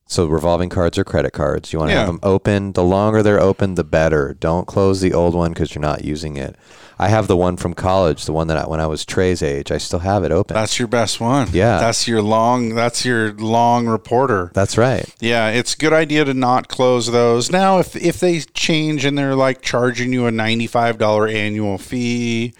[0.08, 1.74] So revolving cards are credit cards.
[1.74, 2.00] You want to Yeah.
[2.02, 2.72] have them open.
[2.74, 4.36] The longer they're open, the better.
[4.40, 6.56] Don't close the old one because you're not using it.
[7.00, 9.72] I have the one from college, the one that I, when I was Trey's age,
[9.72, 10.56] I still have it open.
[10.56, 11.48] that's your best one.
[11.52, 11.78] Yeah.
[11.80, 12.74] that's your long.
[12.74, 14.50] That's your long reporter.
[14.56, 15.06] That's right.
[15.20, 17.52] Yeah, it's a good idea to not close those.
[17.52, 21.78] Now, if if they change and they're like charging you a ninety five dollar annual
[21.78, 22.54] fee,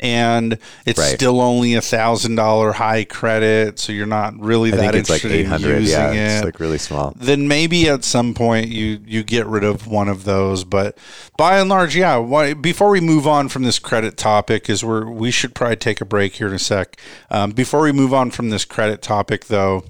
[0.00, 1.14] and it's Right.
[1.14, 5.46] still only a thousand dollar high credit, so you're not really I that like interested
[5.46, 5.76] hundred.
[5.76, 6.16] in using Yeah, it.
[6.36, 7.14] it's like really small.
[7.16, 10.64] then maybe at some point you you get rid of one of those.
[10.64, 10.98] But
[11.36, 12.16] by and large, yeah.
[12.16, 16.00] Why, before we move on from this credit topic, is we're we should probably take
[16.00, 16.98] a break here in a sec.
[17.30, 19.84] Um, before we move on from this credit topic, though.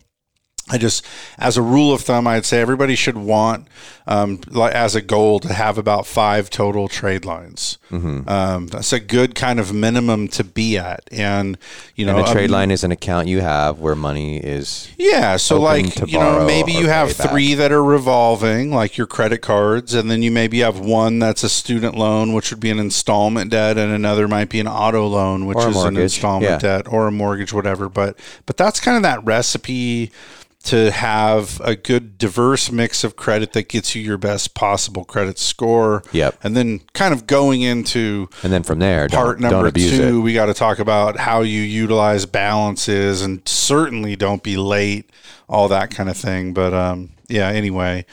[0.70, 1.04] I just,
[1.38, 3.66] as a rule of thumb, I'd say everybody should want,
[4.06, 7.78] um, as a goal, to have about five total trade lines.
[7.90, 8.28] Mm-hmm.
[8.28, 11.58] Um, that's a good kind of minimum to be at, and
[11.96, 14.90] you know, And a trade um, line is an account you have where money is.
[14.96, 17.30] yeah, so like you know, maybe you have pay back.
[17.30, 21.42] three that are revolving, like your credit cards, and then you maybe have one that's
[21.42, 25.06] a student loan, which would be an installment debt, and another might be an auto
[25.06, 26.58] loan, which is an installment yeah.
[26.58, 27.88] debt or a mortgage, whatever.
[27.88, 30.12] But but that's kind of that recipe
[30.62, 35.38] to have a good diverse mix of credit that gets you your best possible credit
[35.38, 36.02] score.
[36.12, 36.38] Yep.
[36.42, 40.18] And then kind of going into And then from there, part don't, don't number two,
[40.18, 40.20] it.
[40.20, 45.10] we got to talk about how you utilize balances and certainly don't be late,
[45.48, 46.52] all that kind of thing.
[46.52, 48.04] But um, yeah, anyway,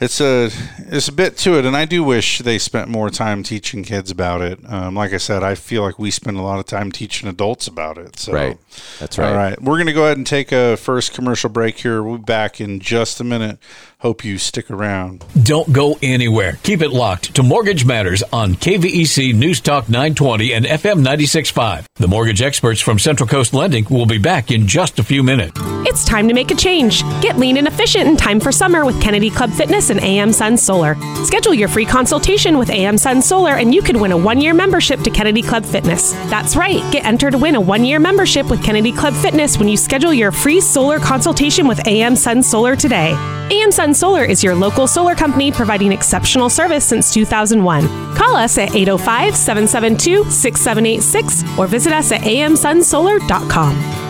[0.00, 3.42] it's a it's a bit to it, and I do wish they spent more time
[3.42, 4.58] teaching kids about it.
[4.66, 7.66] Um, like I said, I feel like we spend a lot of time teaching adults
[7.66, 8.18] about it.
[8.18, 8.32] So.
[8.32, 8.58] Right.
[8.98, 9.28] That's right.
[9.28, 12.02] All right, we're going to go ahead and take a first commercial break here.
[12.02, 13.58] We'll be back in just a minute.
[14.04, 15.24] Hope you stick around.
[15.44, 16.58] Don't go anywhere.
[16.62, 21.88] Keep it locked to Mortgage Matters on KVEC News Talk 920 and FM 965.
[21.94, 25.58] The mortgage experts from Central Coast Lending will be back in just a few minutes.
[25.86, 27.02] It's time to make a change.
[27.22, 30.58] Get lean and efficient in time for summer with Kennedy Club Fitness and AM Sun
[30.58, 30.96] Solar.
[31.24, 34.52] Schedule your free consultation with AM Sun Solar and you could win a one year
[34.52, 36.12] membership to Kennedy Club Fitness.
[36.28, 39.66] That's right, get entered to win a one year membership with Kennedy Club Fitness when
[39.68, 43.14] you schedule your free solar consultation with AM Sun Solar today.
[43.50, 47.86] AM Sun Solar is your local solar company providing exceptional service since 2001.
[48.14, 54.03] Call us at 805 772 6786 or visit us at amsunsolar.com.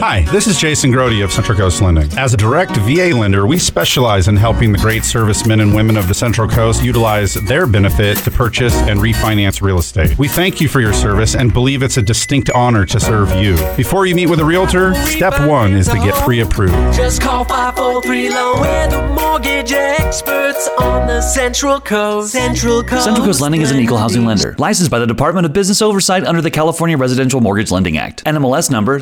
[0.00, 2.08] Hi, this is Jason Grody of Central Coast Lending.
[2.16, 6.06] As a direct VA lender, we specialize in helping the great servicemen and women of
[6.06, 10.16] the Central Coast utilize their benefit to purchase and refinance real estate.
[10.16, 13.56] We thank you for your service and believe it's a distinct honor to serve you.
[13.76, 16.74] Before you meet with a realtor, step one is to get pre approved.
[16.94, 18.60] Just call 543 Loan.
[18.60, 22.30] We're the mortgage experts on the Central Coast.
[22.30, 23.04] Central Coast.
[23.04, 26.24] Central Coast Lending is an equal housing lender, licensed by the Department of Business Oversight
[26.24, 28.22] under the California Residential Mortgage Lending Act.
[28.24, 29.00] NMLS number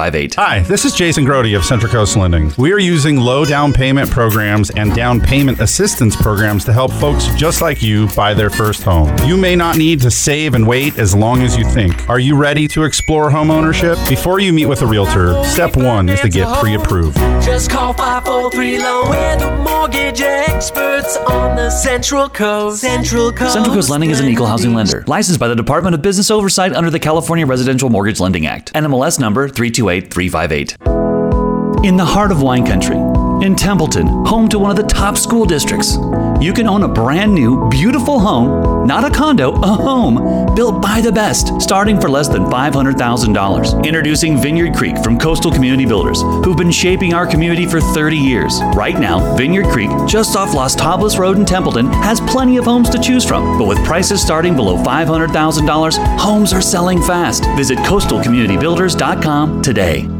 [0.00, 0.34] 328358.
[0.36, 2.52] Hi, this is Jason Grody of Central Coast Lending.
[2.56, 7.26] We are using low down payment programs and down payment assistance programs to help folks
[7.36, 9.14] just like you buy their first home.
[9.26, 12.08] You may not need to save and wait as long as you think.
[12.08, 13.98] Are you ready to explore home ownership?
[14.08, 17.16] Before you meet with a realtor, step one is to get pre approved.
[17.44, 19.10] Just call 543 Loan.
[19.10, 22.80] We're the mortgage experts on the Central Coast.
[22.80, 23.52] Central Coast.
[23.52, 26.72] Central Coast Lending is an equal housing lender, licensed by the Department of Business Oversight
[26.72, 28.72] under the California Residential Mortgage Lending Act.
[28.74, 29.48] NMLS number
[29.90, 31.84] 328358.
[31.84, 32.96] In the heart of wine country,
[33.42, 35.96] in Templeton, home to one of the top school districts,
[36.40, 41.00] you can own a brand new, beautiful home, not a condo, a home, built by
[41.00, 43.84] the best, starting for less than $500,000.
[43.84, 48.60] Introducing Vineyard Creek from Coastal Community Builders, who've been shaping our community for 30 years.
[48.74, 52.90] Right now, Vineyard Creek, just off Las Tablas Road in Templeton, has plenty of homes
[52.90, 57.44] to choose from, but with prices starting below $500,000, homes are selling fast.
[57.56, 60.19] Visit coastalcommunitybuilders.com today.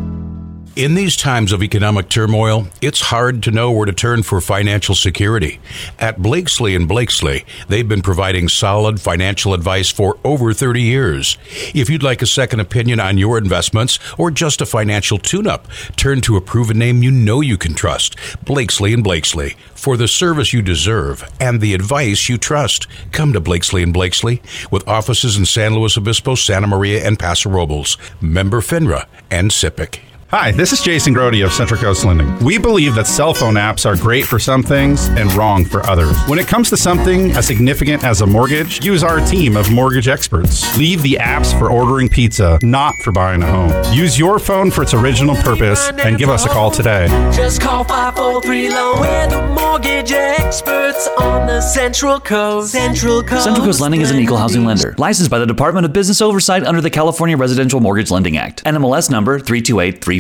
[0.81, 4.95] In these times of economic turmoil, it's hard to know where to turn for financial
[4.95, 5.61] security.
[5.99, 11.37] At Blakeslee and Blakeslee, they've been providing solid financial advice for over 30 years.
[11.75, 16.23] If you'd like a second opinion on your investments or just a financial tune-up, turn
[16.23, 18.17] to a proven name you know you can trust.
[18.47, 19.57] Blakeslee and Blakeslee.
[19.75, 24.41] For the service you deserve and the advice you trust, come to Blakeslee and Blakeslee
[24.71, 27.99] with offices in San Luis Obispo, Santa Maria, and Paso Robles.
[28.23, 30.10] Member FINRA and SIPC.
[30.31, 32.39] Hi, this is Jason Grody of Central Coast Lending.
[32.39, 36.17] We believe that cell phone apps are great for some things and wrong for others.
[36.29, 40.07] When it comes to something as significant as a mortgage, use our team of mortgage
[40.07, 40.79] experts.
[40.79, 43.73] Leave the apps for ordering pizza, not for buying a home.
[43.93, 47.09] Use your phone for its original purpose and give us a call today.
[47.35, 49.01] Just call 543 Loan.
[49.01, 52.71] We're the mortgage experts on the Central Coast.
[52.71, 53.43] Central Coast.
[53.43, 56.63] Central Coast Lending is an equal housing lender, licensed by the Department of Business Oversight
[56.63, 58.63] under the California Residential Mortgage Lending Act.
[58.63, 59.41] NMLS number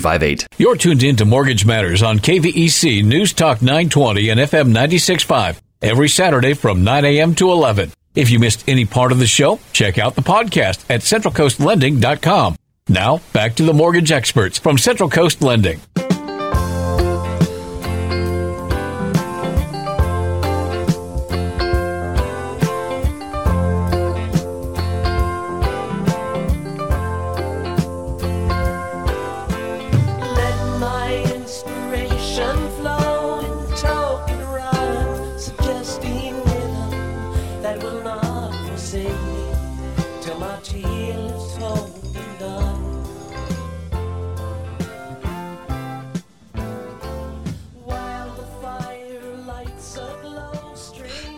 [0.01, 0.47] 328358.
[0.59, 6.09] You're tuned in to Mortgage Matters on KVEC News Talk 920 and FM 965 every
[6.09, 7.35] Saturday from 9 a.m.
[7.37, 7.93] to 11.
[8.15, 12.57] If you missed any part of the show, check out the podcast at centralcoastlending.com.
[12.89, 15.81] Now, back to the mortgage experts from Central Coast Lending.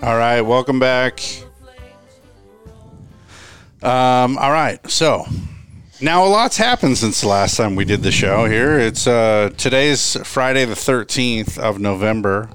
[0.02, 1.20] All right, welcome back.
[3.84, 5.26] Um, all right, so
[6.00, 8.80] now a lot's happened since the last time we did the show here.
[8.80, 12.50] It's uh, today's Friday the thirteenth of November,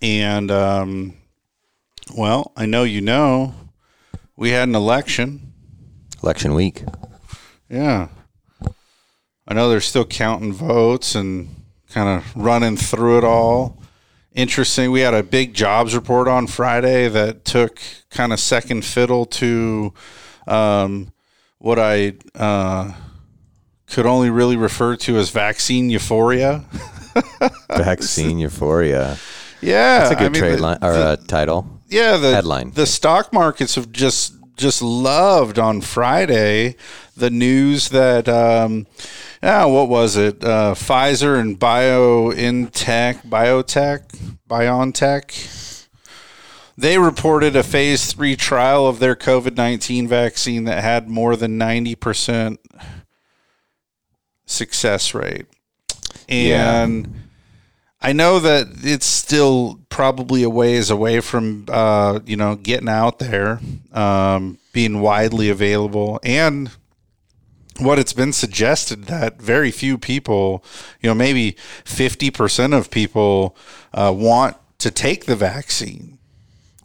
[0.00, 1.18] and um,
[2.16, 3.54] well, I know you know
[4.34, 5.52] we had an election.
[6.22, 6.82] Election week.
[7.68, 8.08] Yeah,
[9.46, 13.77] I know they're still counting votes and kind of running through it all.
[14.38, 14.92] Interesting.
[14.92, 19.92] We had a big jobs report on Friday that took kind of second fiddle to
[20.46, 21.12] um,
[21.58, 22.92] what I uh,
[23.88, 26.64] could only really refer to as vaccine euphoria.
[27.68, 29.18] Vaccine euphoria.
[29.60, 31.82] Yeah, That's a good I mean, trade the- line or the- uh, title.
[31.88, 32.70] yeah, the Headline.
[32.70, 36.76] The stock markets have just just loved on Friday
[37.16, 38.86] the news that um,
[39.42, 40.44] yeah, what was it?
[40.44, 45.86] Uh, Pfizer and BioNTech, Biotech, BioNTech.
[46.76, 51.56] They reported a phase three trial of their COVID nineteen vaccine that had more than
[51.58, 52.60] ninety percent
[54.46, 55.46] success rate,
[56.28, 56.86] Yeah.
[58.00, 63.18] I know that it's still probably a ways away from uh, you know getting out
[63.18, 63.60] there,
[63.92, 66.70] um, being widely available, and
[67.80, 70.64] what it's been suggested that very few people,
[71.00, 73.56] you know, maybe fifty percent of people
[73.92, 76.18] uh, want to take the vaccine.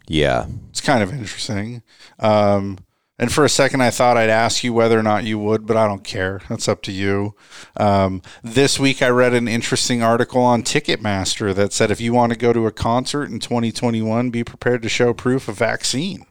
[0.06, 0.46] Yeah.
[0.70, 1.82] It's kind of interesting.
[2.18, 2.78] Um,
[3.16, 5.76] And for a second, I thought I'd ask you whether or not you would, but
[5.76, 6.40] I don't care.
[6.48, 7.36] That's up to you.
[7.76, 12.32] Um, this week, I read an interesting article on Ticketmaster that said if you want
[12.32, 16.26] to go to a concert in 2021, be prepared to show proof of vaccine.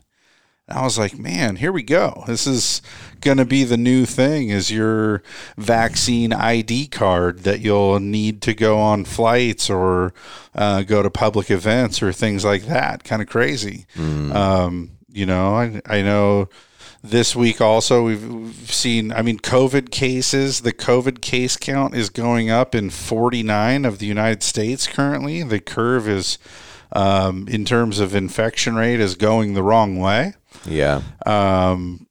[0.67, 2.23] And I was like, man, here we go.
[2.27, 2.81] This is
[3.21, 5.23] going to be the new thing is your
[5.57, 10.13] vaccine ID card that you'll need to go on flights or
[10.53, 13.05] uh, go to public events or things like that.
[13.05, 13.85] Kind of crazy.
[14.33, 16.49] Um, you know, I, I know
[17.03, 22.09] this week also we've, we've seen, I mean, COVID cases, the COVID case count is
[22.09, 25.43] going up in 49 of the United States currently.
[25.43, 26.37] The curve is,
[26.93, 30.33] um, in terms of infection rate, is going the wrong way.
[30.65, 31.01] Yeah.
[31.25, 32.07] Um,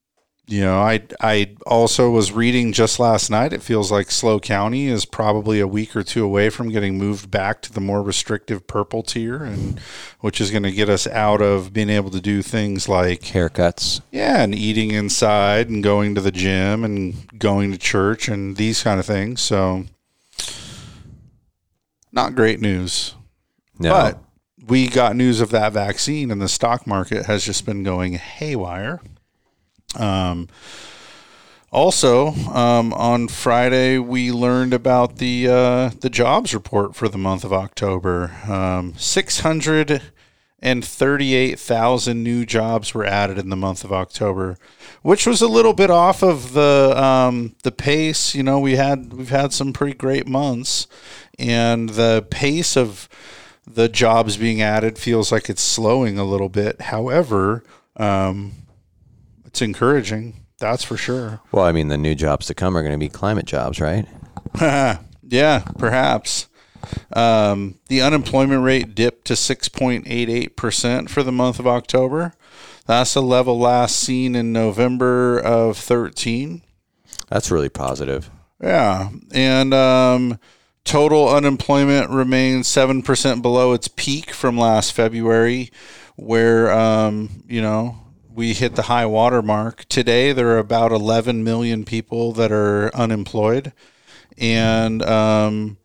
[0.52, 3.54] you know, I I also was reading just last night.
[3.54, 7.30] It feels like Slow County is probably a week or two away from getting moved
[7.30, 9.80] back to the more restrictive purple tier, and
[10.20, 14.02] which is going to get us out of being able to do things like haircuts.
[14.10, 18.82] Yeah, and eating inside, and going to the gym, and going to church, and these
[18.82, 19.40] kind of things.
[19.40, 19.84] So,
[22.12, 23.14] not great news.
[23.78, 23.90] No.
[23.90, 24.18] But
[24.68, 29.00] we got news of that vaccine, and the stock market has just been going haywire.
[29.96, 30.48] Um,
[31.70, 37.44] also, um, on Friday, we learned about the uh, the jobs report for the month
[37.44, 38.30] of October.
[38.46, 40.02] Um, Six hundred
[40.60, 44.58] and thirty-eight thousand new jobs were added in the month of October,
[45.00, 48.34] which was a little bit off of the um, the pace.
[48.34, 50.86] You know, we had we've had some pretty great months,
[51.38, 53.08] and the pace of
[53.66, 56.82] the jobs being added feels like it's slowing a little bit.
[56.82, 57.64] However,
[57.96, 58.52] um,
[59.52, 60.46] it's encouraging.
[60.58, 61.42] That's for sure.
[61.52, 64.06] Well, I mean, the new jobs to come are going to be climate jobs, right?
[65.22, 66.48] yeah, perhaps.
[67.12, 72.32] Um, the unemployment rate dipped to 6.88% for the month of October.
[72.86, 76.62] That's a level last seen in November of 13.
[77.28, 78.30] That's really positive.
[78.58, 79.10] Yeah.
[79.34, 80.38] And um,
[80.84, 85.70] total unemployment remains 7% below its peak from last February,
[86.16, 88.01] where, um, you know,
[88.34, 89.84] we hit the high water mark.
[89.88, 93.72] Today, there are about 11 million people that are unemployed.
[94.38, 95.76] And, um,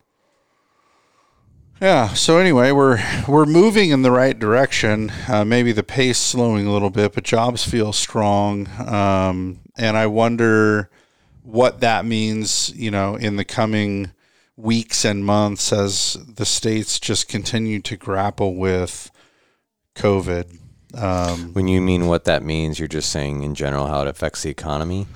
[1.82, 2.14] yeah.
[2.14, 5.12] So anyway, we're we're moving in the right direction.
[5.28, 8.68] Uh, maybe the pace slowing a little bit, but jobs feel strong.
[8.80, 10.90] Um, and I wonder
[11.44, 12.74] what that means.
[12.76, 14.12] You know, in the coming
[14.56, 19.12] weeks and months as the states just continue to grapple with
[19.94, 20.58] COVID.
[20.98, 24.44] Um, When you mean what that means, you're just saying in general how it affects
[24.44, 25.08] the economy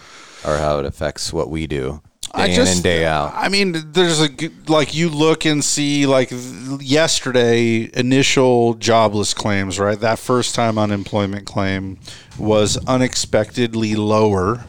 [0.46, 2.02] or how it affects what we do
[2.36, 3.34] day in and day out.
[3.36, 4.30] I mean, there's a
[4.68, 6.32] like you look and see like
[6.80, 10.00] yesterday initial jobless claims, right?
[10.00, 12.00] That first time unemployment claim
[12.38, 14.66] was unexpectedly lower,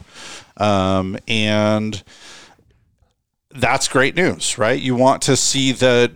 [0.57, 2.03] um, and
[3.51, 4.79] that's great news, right?
[4.79, 6.11] You want to see the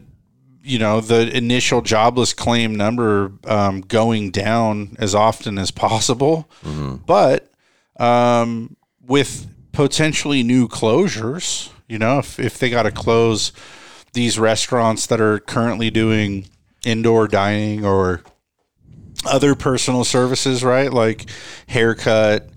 [0.68, 6.50] you know the initial jobless claim number um, going down as often as possible,
[7.06, 7.52] but
[8.00, 8.76] um,
[9.06, 13.52] with potentially new closures, you know, if, if they got to close
[14.14, 16.48] these restaurants that are currently doing
[16.86, 18.22] indoor dining or
[19.26, 20.92] other personal services, right?
[20.92, 21.30] Like
[21.68, 22.50] haircut,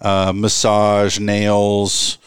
[0.00, 2.18] uh, massage, nails,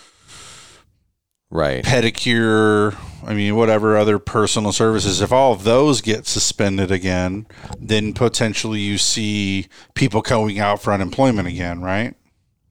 [1.55, 1.83] right?
[1.83, 2.95] Pedicure.
[3.25, 5.21] I mean, whatever other personal services.
[5.21, 7.47] If all of those get suspended again,
[7.79, 12.15] then potentially you see people going out for unemployment again, right?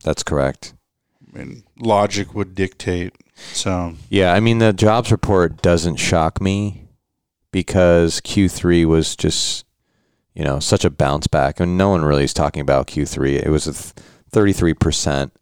[0.04, 0.74] That's correct.
[1.34, 3.14] I mean, logic would dictate.
[3.52, 6.88] So Yeah, I mean the jobs report doesn't shock me
[7.50, 9.64] because Q3 was just
[10.34, 13.44] you know such a bounce back, I and no one really is talking about Q3.
[13.44, 15.32] It was a thirty three percent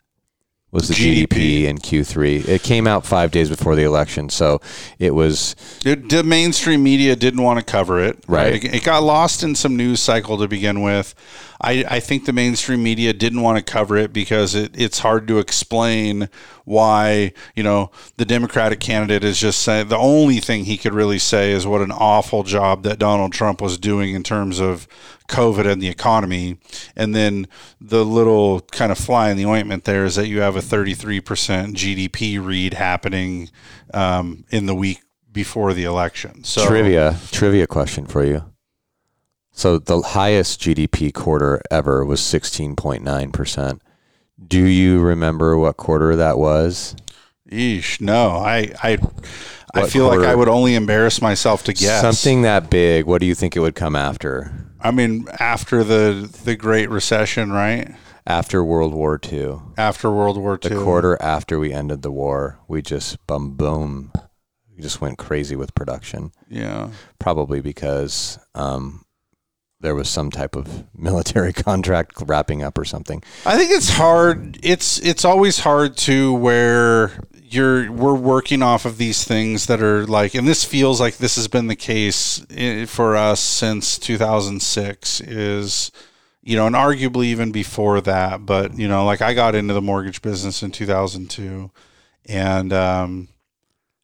[0.72, 1.64] was the GDP.
[1.64, 2.48] in Q3.
[2.48, 4.60] It came out five days before the election, so
[4.98, 5.54] it was
[5.84, 8.24] It, the mainstream media didn't want to cover it.
[8.26, 8.64] Right.
[8.64, 11.14] It, it got lost in some news cycle to begin with.
[11.60, 15.28] I, I think the mainstream media didn't want to cover it because it, it's hard
[15.28, 16.30] to explain
[16.64, 21.18] why, you know, the Democratic candidate is just saying the only thing he could really
[21.18, 24.88] say is what an awful job that Donald Trump was doing in terms of
[25.32, 26.58] COVID and the economy.
[26.94, 27.48] And then
[27.80, 31.22] the little kind of fly in the ointment there is that you have a 33%
[31.74, 33.50] GDP read happening
[33.92, 35.00] um, in the week
[35.32, 36.44] before the election.
[36.44, 38.44] So trivia trivia question for you.
[39.52, 43.80] So the highest GDP quarter ever was 16.9%.
[44.46, 46.96] Do you remember what quarter that was?
[47.50, 48.98] Eesh, no, I I
[49.74, 50.20] I feel like?
[50.20, 53.06] I would only embarrass myself to guess Something that big.
[53.06, 54.52] What do you think it would come after?
[54.82, 57.94] I mean, after the the Great Recession, right?
[58.26, 60.70] After World War II, after World War II.
[60.70, 64.12] the quarter after we ended the war, we just boom boom,
[64.76, 66.32] we just went crazy with production.
[66.48, 66.90] Yeah.
[67.18, 69.04] Probably because um,
[69.80, 73.22] there was some type of military contract wrapping up or something.
[73.44, 74.58] I think it's hard.
[74.62, 77.12] It's it's always hard to where
[77.54, 81.36] you're we're working off of these things that are like, and this feels like this
[81.36, 82.44] has been the case
[82.88, 85.20] for us since 2006.
[85.20, 85.90] Is
[86.42, 89.82] you know, and arguably even before that, but you know, like I got into the
[89.82, 91.70] mortgage business in 2002,
[92.26, 93.28] and um,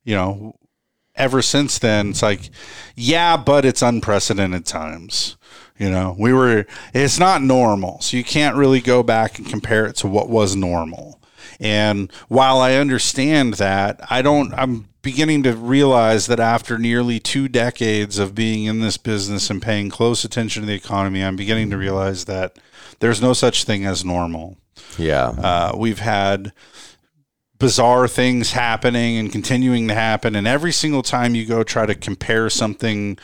[0.05, 0.57] you know,
[1.19, 2.51] ever since then, it's like,
[2.95, 5.37] yeah, but it's unprecedented times.
[5.79, 8.01] You know, we were, it's not normal.
[8.01, 11.18] So you can't really go back and compare it to what was normal.
[11.61, 17.49] And while I understand that, I don't, I'm beginning to realize that after nearly two
[17.49, 21.71] decades of being in this business and paying close attention to the economy, I'm beginning
[21.71, 22.59] to realize that
[23.01, 24.57] there's no such thing as normal.
[24.97, 25.29] Yeah.
[25.29, 26.53] Uh, we've had
[27.59, 30.37] bizarre things happening and continuing to happen.
[30.37, 33.19] And every single time you go try to compare something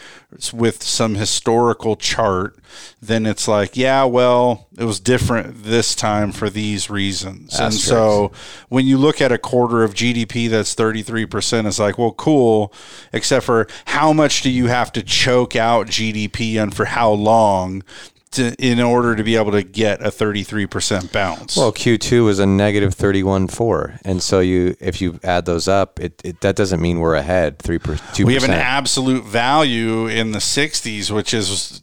[0.53, 2.57] with some historical chart,
[3.01, 7.61] then it's like, yeah, well, it was different this time for these reasons.
[7.61, 8.33] And so
[8.69, 12.73] when you look at a quarter of GDP that's 33%, it's like, well, cool,
[13.13, 17.85] except for how much do you have to choke out GDP and for how long?
[18.35, 21.57] To, in order to be able to get a 33% bounce.
[21.57, 24.01] Well, Q2 was a negative 31.4.
[24.05, 27.59] And so you if you add those up, it, it that doesn't mean we're ahead
[27.61, 28.25] 3 2%.
[28.25, 31.83] we have an absolute value in the 60s which is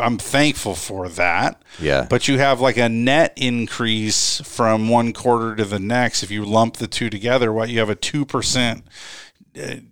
[0.00, 2.06] i'm thankful for that Yeah.
[2.10, 6.44] but you have like a net increase from one quarter to the next if you
[6.44, 8.80] lump the two together what you have a 2% uh,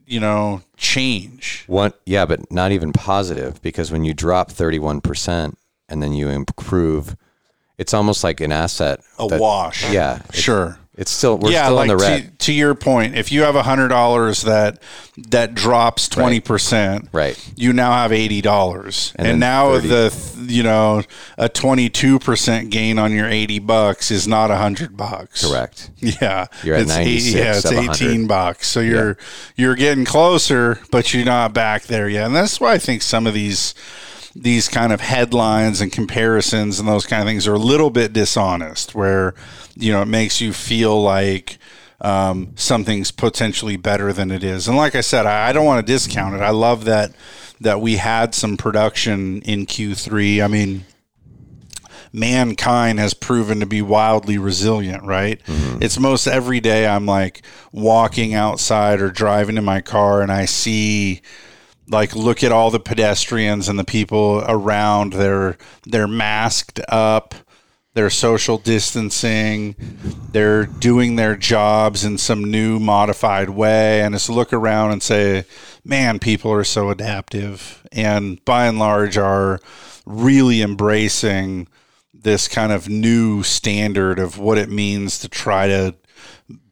[0.06, 5.54] you know change One, yeah, but not even positive because when you drop 31%
[5.88, 7.16] and then you improve,
[7.78, 9.00] it's almost like an asset.
[9.18, 9.90] A that- wash.
[9.90, 10.22] Yeah.
[10.32, 10.78] Sure.
[10.96, 12.38] It's still, we're yeah, still like in the to, red.
[12.38, 14.80] to your point, if you have hundred dollars that
[15.28, 17.36] that drops twenty percent, Right.
[17.56, 19.88] You now have eighty dollars, And and, now 30.
[19.88, 21.02] the you know
[21.36, 25.44] a twenty two percent gain on your eighty bucks is not a hundred bucks.
[25.44, 25.90] Correct.
[25.98, 27.90] Yeah, You're at It's 96 yeah, it's of 100.
[27.92, 28.68] eighteen bucks.
[28.68, 29.16] So you're
[29.56, 32.26] you're getting closer, but you're not back there yet.
[32.26, 33.74] And that's why I think some of these
[34.36, 38.12] these kind of headlines and comparisons and those kind of things are a little bit
[38.12, 38.94] dishonest.
[38.94, 39.34] Where
[39.76, 41.58] you know it makes you feel like
[42.00, 44.68] um, something's potentially better than it is.
[44.68, 46.40] And like I said, I, I don't want to discount it.
[46.40, 47.12] I love that
[47.60, 50.44] that we had some production in Q3.
[50.44, 50.84] I mean
[52.14, 55.40] mankind has proven to be wildly resilient, right?
[55.82, 60.44] It's most every day I'm like walking outside or driving in my car and I
[60.44, 61.22] see
[61.88, 65.14] like look at all the pedestrians and the people around.
[65.14, 67.34] They're they're masked up.
[67.94, 69.76] They're social distancing.
[70.32, 74.02] They're doing their jobs in some new modified way.
[74.02, 75.44] And just look around and say
[75.84, 77.86] man people are so adaptive.
[77.92, 79.60] And by and large are
[80.04, 81.68] really embracing
[82.12, 85.94] this kind of new standard of what it means to try to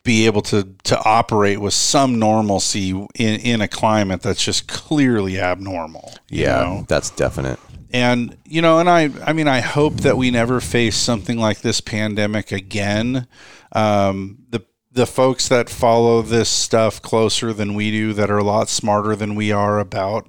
[0.04, 5.38] be able to to operate with some normalcy in in a climate that's just clearly
[5.40, 6.14] abnormal.
[6.28, 6.84] you Yeah, know?
[6.88, 7.58] that's definite.
[7.92, 11.60] and you know, and I I mean, I hope that we never face something like
[11.60, 13.26] this pandemic again.
[13.72, 14.62] Um, the
[14.94, 19.16] the folks that follow this stuff closer than we do, that are a lot smarter
[19.16, 20.26] than we are about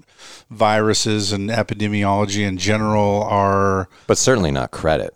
[0.49, 5.13] viruses and epidemiology in general, are But certainly not credit.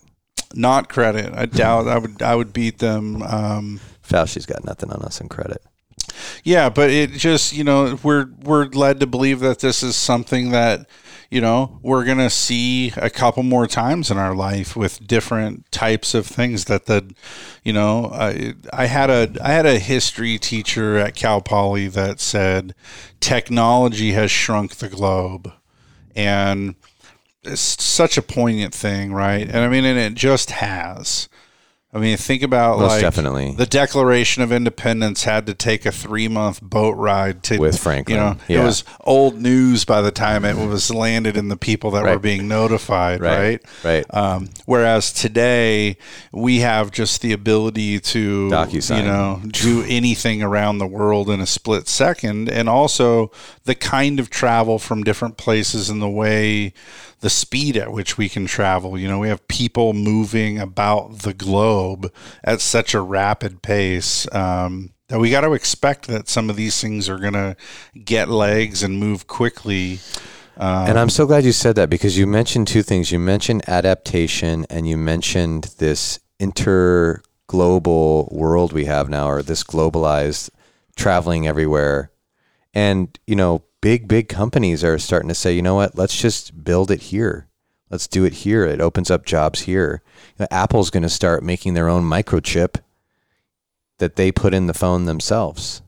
[0.54, 1.34] not credit.
[1.34, 3.22] I doubt I would I would beat them.
[3.24, 5.62] Um, Fauci's got nothing on us in credit.
[6.44, 10.52] Yeah, but it just you know we're we're led to believe that this is something
[10.52, 10.88] that
[11.30, 16.14] you know we're gonna see a couple more times in our life with different types
[16.14, 17.14] of things that the
[17.64, 22.20] you know I I had a I had a history teacher at Cal Poly that
[22.20, 22.74] said
[23.20, 25.52] technology has shrunk the globe
[26.16, 26.76] and
[27.44, 29.48] it's such a poignant thing, right?
[29.48, 31.30] And I mean, and it just has.
[31.98, 33.54] I mean, think about Most like definitely.
[33.54, 38.16] the Declaration of Independence had to take a three month boat ride to With Franklin,
[38.16, 38.62] You know, yeah.
[38.62, 42.20] it was old news by the time it was landed in the people that were
[42.20, 43.60] being notified, right?
[43.84, 44.06] Right.
[44.08, 44.14] Right.
[44.14, 45.98] Um, whereas today
[46.32, 48.98] we have just the ability to, DocuSign.
[48.98, 53.32] you know, do anything around the world in a split second, and also
[53.64, 56.74] the kind of travel from different places and the way,
[57.20, 58.98] the speed at which we can travel.
[58.98, 62.14] You know, we have people moving about the globe
[62.44, 64.32] at such a rapid pace.
[64.34, 67.56] Um, that we got to expect that some of these things are going to
[68.04, 70.00] get legs and move quickly.
[70.58, 73.12] Um, and I'm so glad you said that because you mentioned two things.
[73.12, 80.50] You mentioned adaptation and you mentioned this interglobal world we have now, or this globalized
[80.96, 82.12] traveling everywhere.
[82.78, 86.64] And, you know, big, big companies are starting to say, you know what, let's just
[86.64, 87.48] build it here.
[87.90, 88.66] Let's do it here.
[88.66, 90.04] It opens up jobs here.
[90.38, 92.76] You know, Apple's going to start making their own microchip
[93.98, 95.82] that they put in the phone themselves.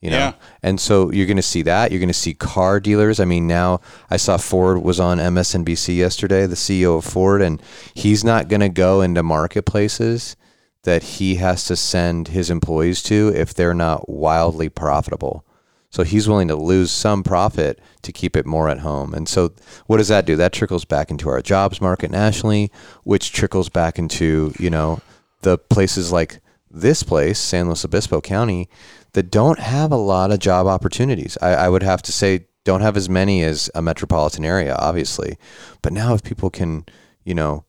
[0.00, 0.32] You know, Yeah.
[0.64, 1.92] and so you're going to see that.
[1.92, 3.20] You're going to see car dealers.
[3.20, 3.80] I mean, now
[4.10, 7.62] I saw Ford was on MSNBC yesterday, the CEO of Ford, and
[7.94, 10.34] he's not going to go into marketplaces
[10.82, 15.44] that he has to send his employees to if they're not wildly profitable.
[15.90, 19.12] So he's willing to lose some profit to keep it more at home.
[19.12, 19.52] And so
[19.86, 20.36] what does that do?
[20.36, 22.70] That trickles back into our jobs market nationally,
[23.02, 25.00] which trickles back into, you know,
[25.42, 28.68] the places like this place, San Luis Obispo County,
[29.14, 31.36] that don't have a lot of job opportunities.
[31.42, 35.36] I, I would have to say don't have as many as a metropolitan area, obviously.
[35.82, 36.84] But now if people can,
[37.24, 37.64] you know,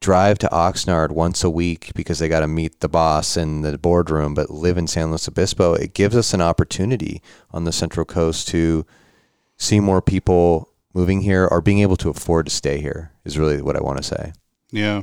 [0.00, 3.78] drive to Oxnard once a week because they got to meet the boss in the
[3.78, 8.04] boardroom, but live in San Luis Obispo, it gives us an opportunity on the Central
[8.04, 8.86] Coast to
[9.56, 13.60] see more people moving here or being able to afford to stay here, is really
[13.60, 14.32] what I want to say.
[14.70, 15.02] Yeah.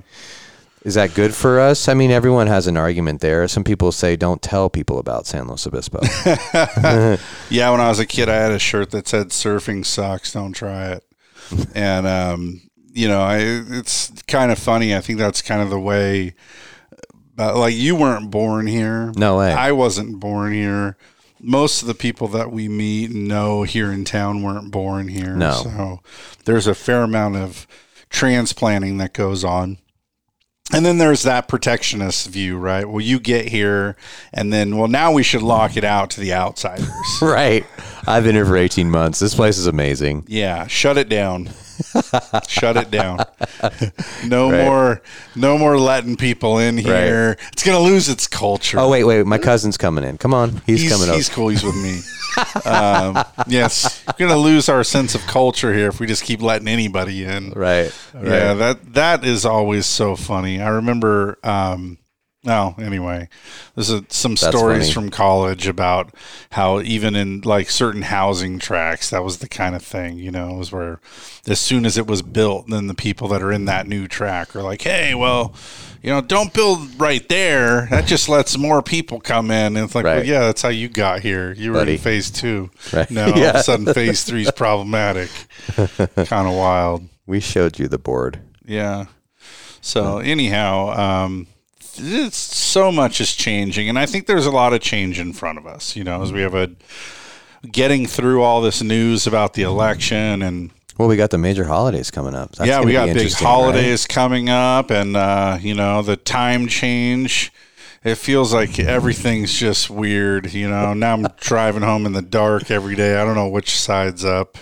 [0.84, 1.88] Is that good for us?
[1.88, 3.48] I mean, everyone has an argument there.
[3.48, 6.00] Some people say don't tell people about San Luis Obispo.
[7.50, 10.52] yeah, when I was a kid, I had a shirt that said "Surfing sucks, don't
[10.52, 11.04] try it,"
[11.74, 12.62] and um,
[12.94, 14.96] you know, I it's kind of funny.
[14.96, 16.36] I think that's kind of the way.
[17.36, 19.12] But like, you weren't born here.
[19.18, 19.52] No way.
[19.52, 20.98] I wasn't born here.
[21.40, 25.36] Most of the people that we meet and know here in town weren't born here.
[25.36, 25.52] No.
[25.52, 26.00] So
[26.46, 27.68] there's a fair amount of
[28.10, 29.80] transplanting that goes on.
[30.72, 32.88] And then there's that protectionist view, right?
[32.88, 33.98] Well, you get here,
[34.32, 36.90] and then, well, now we should lock it out to the outsiders.
[37.22, 37.66] right.
[38.08, 39.20] I've been here for 18 months.
[39.20, 40.24] This place is amazing.
[40.28, 41.50] Yeah, shut it down.
[42.48, 43.20] shut it down.
[44.26, 44.66] no Right.
[44.66, 45.02] more,
[45.36, 47.38] no more letting people in here.
[47.54, 48.80] It's gonna lose its culture.
[48.80, 49.26] Oh, wait, wait.
[49.26, 50.18] My cousin's coming in.
[50.18, 50.62] Come on.
[50.66, 51.50] He's, he's, coming he's cool.
[51.50, 52.00] He's with me.
[52.66, 56.68] um, yes, we're gonna lose our sense of culture here if we just keep letting
[56.68, 57.52] anybody in.
[57.52, 57.94] Right.
[58.14, 60.62] Yeah, that that is always so funny.
[60.62, 61.38] I remember.
[61.44, 61.98] Um,
[62.46, 63.30] no, anyway,
[63.74, 64.94] there's a, some That's stories funny.
[64.94, 66.14] from college about
[66.52, 70.18] how even in like certain housing tracks, that was the kind of thing.
[70.20, 71.00] You know, it was where
[71.48, 74.56] as soon as it was built, then the people that are in that new track
[74.58, 75.56] are like, "Hey, well,
[76.02, 77.88] you know, don't build right there.
[77.90, 80.90] That just lets more people come in." And it's like, well, yeah, that's how you
[80.90, 81.54] got here.
[81.54, 81.94] You were Buddy.
[81.94, 82.72] in phase two.
[82.92, 83.10] Right.
[83.10, 85.30] Now all of a sudden, phase three is problematic.
[85.78, 87.08] kind of wild.
[87.26, 88.42] We showed you the board.
[88.66, 89.06] Yeah.
[89.80, 91.48] So anyhow, um,
[91.98, 95.58] it's so much is changing, and I think there's a lot of change in front
[95.58, 95.96] of us.
[95.96, 96.72] You know, as we have a
[97.72, 102.12] getting through all this news about the election, and Well, we got the major holidays
[102.12, 102.56] coming up.
[102.56, 103.52] That's yeah, we got big interesting, right?
[103.52, 107.52] holidays coming up, and uh, you know the time change.
[108.04, 110.54] It feels like everything's just weird.
[110.54, 113.16] You know, now I'm driving home in the dark every day.
[113.16, 114.58] I don't know which side's up.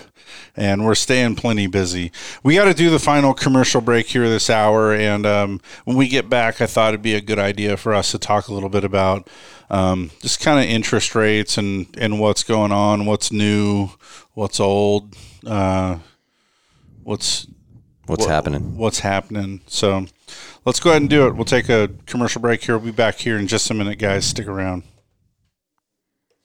[0.56, 2.12] And we're staying plenty busy.
[2.44, 4.94] We got to do the final commercial break here this hour.
[4.94, 8.12] And um, when we get back, I thought it'd be a good idea for us
[8.12, 9.28] to talk a little bit about
[9.70, 13.90] um, just kind of interest rates and, and what's going on, what's new,
[14.34, 15.16] what's old,
[15.46, 15.98] uh,
[17.04, 17.48] what's
[18.08, 18.76] What's what- happening?
[18.78, 19.62] What's happening?
[19.68, 20.06] So
[20.66, 21.36] let's go ahead and do it.
[21.36, 22.78] We'll take a commercial break here.
[22.78, 24.26] We'll be back here in just a minute, guys.
[24.26, 24.84] Stick around.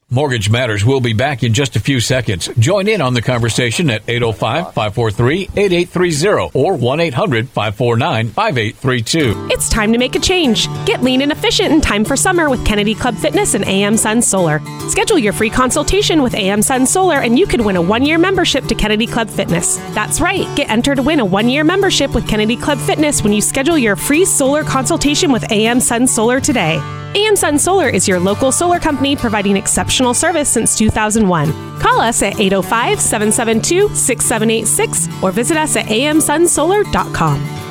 [0.08, 2.48] Mortgage Matters will be back in just a few seconds.
[2.60, 9.48] Join in on the conversation at 805 543 8830 or 1 800 549 5832.
[9.50, 10.68] It's time to make a change.
[10.86, 14.22] Get lean and efficient in time for summer with Kennedy Club Fitness and AM Sun
[14.22, 14.60] Solar.
[14.88, 18.16] Schedule your free consultation with AM Sun Solar and you could win a one year
[18.16, 19.78] membership to Kennedy Club Fitness.
[19.92, 23.32] That's right, get entered to win a one year membership with Kennedy Club Fitness when
[23.32, 26.80] you schedule your free solar consultation with AM Sun Solar today.
[27.16, 31.80] AM Sun Solar is your local solar company providing exceptional service since 2001.
[31.80, 37.65] Call us at 805 772 6786 or visit us at amsunsolar.com.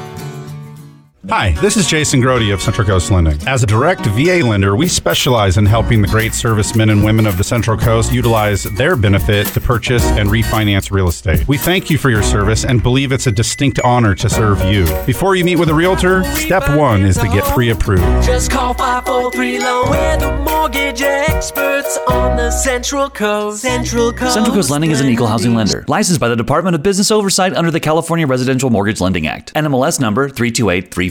[1.29, 3.39] Hi, this is Jason Grody of Central Coast Lending.
[3.47, 7.39] As a direct VA lender, we specialize in helping the great servicemen and women of
[7.39, 11.47] the Central Coast utilize their benefit to purchase and refinance real estate.
[11.47, 14.85] We thank you for your service and believe it's a distinct honor to serve you.
[15.07, 18.03] Before you meet with a realtor, step one is to get pre-approved.
[18.23, 19.89] Just call 543 Loan.
[19.89, 23.61] We're the mortgage experts on the Central Coast.
[23.61, 24.33] Central Coast.
[24.33, 27.53] Central Coast Lending is an equal housing lender, licensed by the Department of Business Oversight
[27.53, 29.53] under the California Residential Mortgage Lending Act.
[29.55, 30.29] NMLS number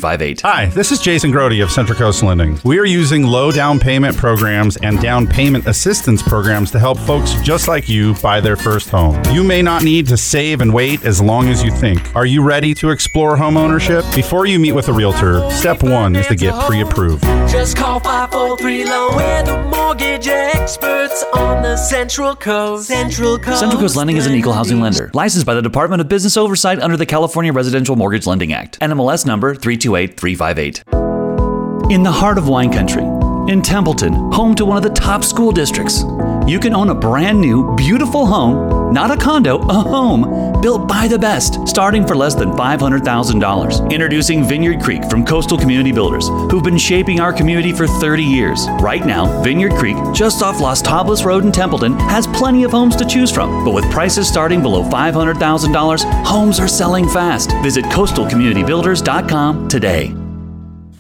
[0.05, 0.41] 328358.
[0.43, 2.59] Hi, this is Jason Grody of Central Coast Lending.
[2.65, 7.33] We are using low down payment programs and down payment assistance programs to help folks
[7.43, 9.21] just like you buy their first home.
[9.33, 12.15] You may not need to save and wait as long as you think.
[12.15, 14.05] Are you ready to explore home ownership?
[14.15, 17.23] Before you meet with a realtor, step one is to get pre approved.
[17.49, 19.17] Just call 543 Loan.
[19.17, 22.89] We're the mortgage experts on the Central Coast.
[22.89, 23.61] Central Coast.
[23.61, 26.81] Central Coast Lending is an equal housing lender, licensed by the Department of Business Oversight
[26.81, 28.79] under the California Residential Mortgage Lending Act.
[28.81, 29.55] NMLS number
[29.95, 31.93] 328358.
[31.93, 33.05] In the heart of wine country,
[33.53, 36.03] in Templeton, home to one of the top school districts,
[36.47, 41.07] you can own a brand new, beautiful home, not a condo, a home, built by
[41.07, 43.91] the best, starting for less than $500,000.
[43.93, 48.67] Introducing Vineyard Creek from Coastal Community Builders, who've been shaping our community for 30 years.
[48.81, 52.97] Right now, Vineyard Creek, just off Las Tablas Road in Templeton, has plenty of homes
[52.97, 53.63] to choose from.
[53.63, 57.53] But with prices starting below $500,000, homes are selling fast.
[57.63, 60.24] Visit coastalcommunitybuilders.com today.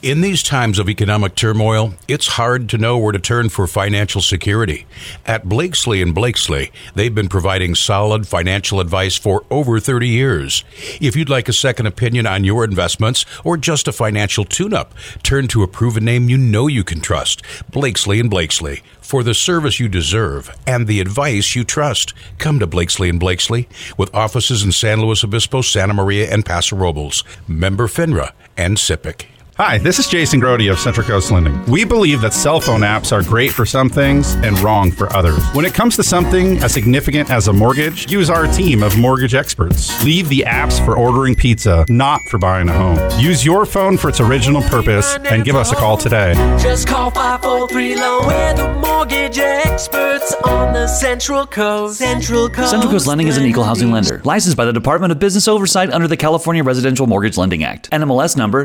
[0.05, 4.21] In these times of economic turmoil, it's hard to know where to turn for financial
[4.21, 4.85] security.
[5.25, 10.63] At Blakeslee and Blakeslee, they've been providing solid financial advice for over 30 years.
[11.01, 14.93] If you'd like a second opinion on your investments or just a financial tune-up,
[15.23, 17.41] turn to a proven name you know you can trust,
[17.71, 18.83] Blakeslee and Blakeslee.
[19.01, 23.69] For the service you deserve and the advice you trust, come to Blakeslee and Blakeslee
[23.97, 27.25] with offices in San Luis Obispo, Santa Maria, and Paso Robles.
[27.49, 29.29] Member FINRA and SIPC.
[29.57, 31.65] Hi, this is Jason Grody of Central Coast Lending.
[31.67, 35.41] We believe that cell phone apps are great for some things and wrong for others.
[35.53, 39.33] When it comes to something as significant as a mortgage, use our team of mortgage
[39.33, 40.03] experts.
[40.03, 42.99] Leave the apps for ordering pizza, not for buying a home.
[43.21, 46.35] Use your phone for its original purpose and give us a call today.
[46.61, 48.27] Just call 543 Loan.
[48.27, 51.99] We're the mortgage experts on the Central Coast.
[51.99, 52.71] Central Coast.
[52.71, 55.93] Central Coast Lending is an equal housing lender, licensed by the Department of Business Oversight
[55.93, 57.89] under the California Residential Mortgage Lending Act.
[57.93, 58.65] NMLS number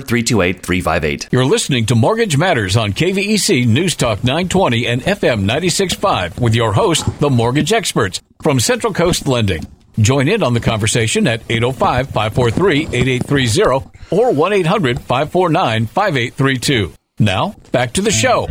[0.82, 1.32] 328358.
[1.32, 6.74] You're listening to Mortgage Matters on KVEC News Talk 920 and FM 965 with your
[6.74, 9.66] host, the mortgage experts from Central Coast Lending.
[10.00, 16.94] Join in on the conversation at 805 543 8830 or 1 800 549 5832.
[17.22, 18.48] Now, back to the show.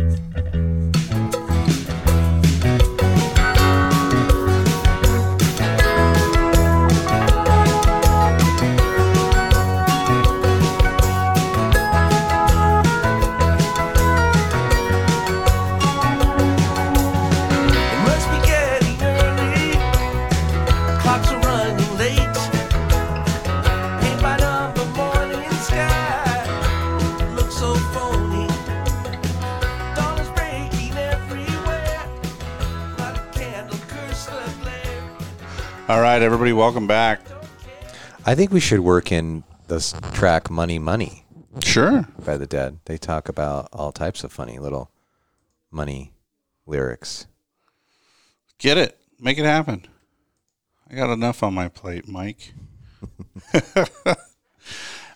[36.19, 37.21] Right, everybody, welcome back.
[38.25, 41.23] I think we should work in this track "Money Money."
[41.63, 42.09] Sure.
[42.25, 44.91] By the Dead, they talk about all types of funny little
[45.71, 46.11] money
[46.65, 47.25] lyrics.
[48.57, 48.99] Get it.
[49.17, 49.85] Make it happen.
[50.91, 52.51] I got enough on my plate, Mike.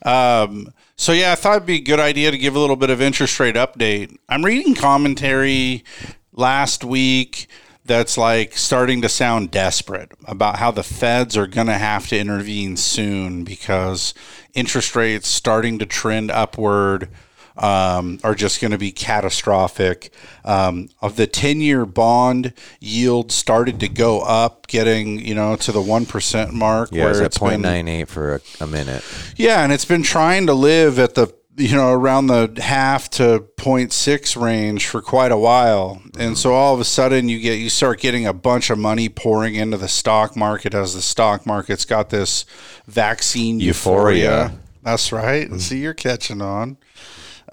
[0.05, 2.89] um, so yeah, I thought it'd be a good idea to give a little bit
[2.89, 4.15] of interest rate update.
[4.29, 5.83] I'm reading commentary
[6.31, 7.49] last week
[7.86, 12.17] that's like starting to sound desperate about how the feds are going to have to
[12.17, 14.13] intervene soon because
[14.53, 17.09] interest rates starting to trend upward
[17.57, 20.11] um, are just going to be catastrophic.
[20.43, 25.71] Um, of the 10 year bond yield started to go up, getting, you know, to
[25.71, 26.89] the 1% mark.
[26.91, 29.03] Yeah, it's at it's been- 0.98 for a, a minute.
[29.36, 33.45] yeah, and it's been trying to live at the you know around the half to
[33.57, 36.01] 0.6 range for quite a while.
[36.03, 36.33] And mm-hmm.
[36.35, 39.55] so all of a sudden you get you start getting a bunch of money pouring
[39.55, 42.45] into the stock market as the stock market's got this
[42.87, 44.23] vaccine euphoria.
[44.23, 44.59] Euphoria.
[44.83, 45.47] That's right.
[45.47, 45.59] Mm-hmm.
[45.59, 46.77] See you're catching on.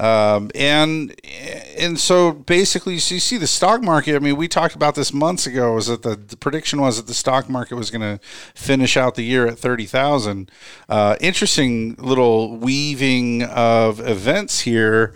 [0.00, 1.14] Um, and
[1.76, 4.16] and so basically, so you see the stock market.
[4.16, 5.76] I mean, we talked about this months ago.
[5.76, 8.18] Is that the, the prediction was that the stock market was going to
[8.54, 10.50] finish out the year at thirty thousand?
[10.88, 15.14] Uh, interesting little weaving of events here.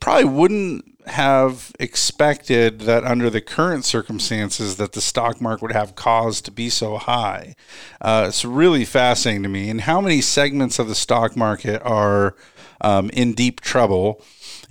[0.00, 5.96] Probably wouldn't have expected that under the current circumstances that the stock market would have
[5.96, 7.54] cause to be so high.
[8.00, 9.68] Uh, it's really fascinating to me.
[9.68, 12.36] And how many segments of the stock market are
[12.82, 14.22] um, in deep trouble?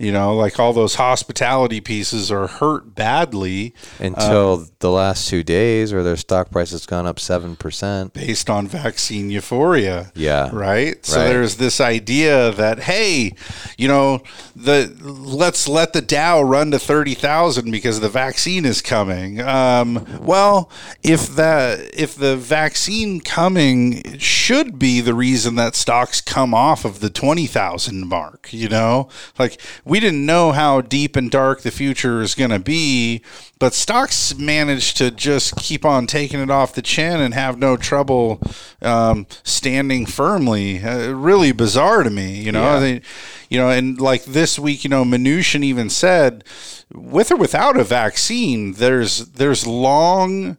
[0.02, 5.44] You know, like all those hospitality pieces are hurt badly Until um, the last two
[5.44, 8.12] days, where their stock price has gone up seven percent.
[8.12, 10.10] based on vaccine euphoria.
[10.16, 10.50] Yeah.
[10.52, 11.06] Right.
[11.06, 11.28] So Right.
[11.28, 13.34] there's this idea that hey,
[13.78, 14.22] you know,
[14.56, 19.40] the let's let the Dow run to thirty thousand because the vaccine is coming.
[19.40, 20.68] Um, well,
[21.04, 26.98] if that if the vaccine coming should be the reason that stocks come off of
[26.98, 29.60] the twenty thousand mark, you know, like
[29.92, 33.20] we didn't know how deep and dark the future is going to be,
[33.58, 37.76] but stocks managed to just keep on taking it off the chin and have no
[37.76, 38.40] trouble
[38.80, 40.82] um, standing firmly.
[40.82, 42.62] Uh, really bizarre to me, you know.
[42.62, 42.80] Yeah.
[42.80, 43.02] They,
[43.50, 46.42] you know, and like this week, you know, Mnuchin even said,
[46.90, 50.56] with or without a vaccine, there's there's long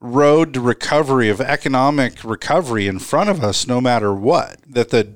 [0.00, 4.58] road to recovery of economic recovery in front of us, no matter what.
[4.68, 5.14] That the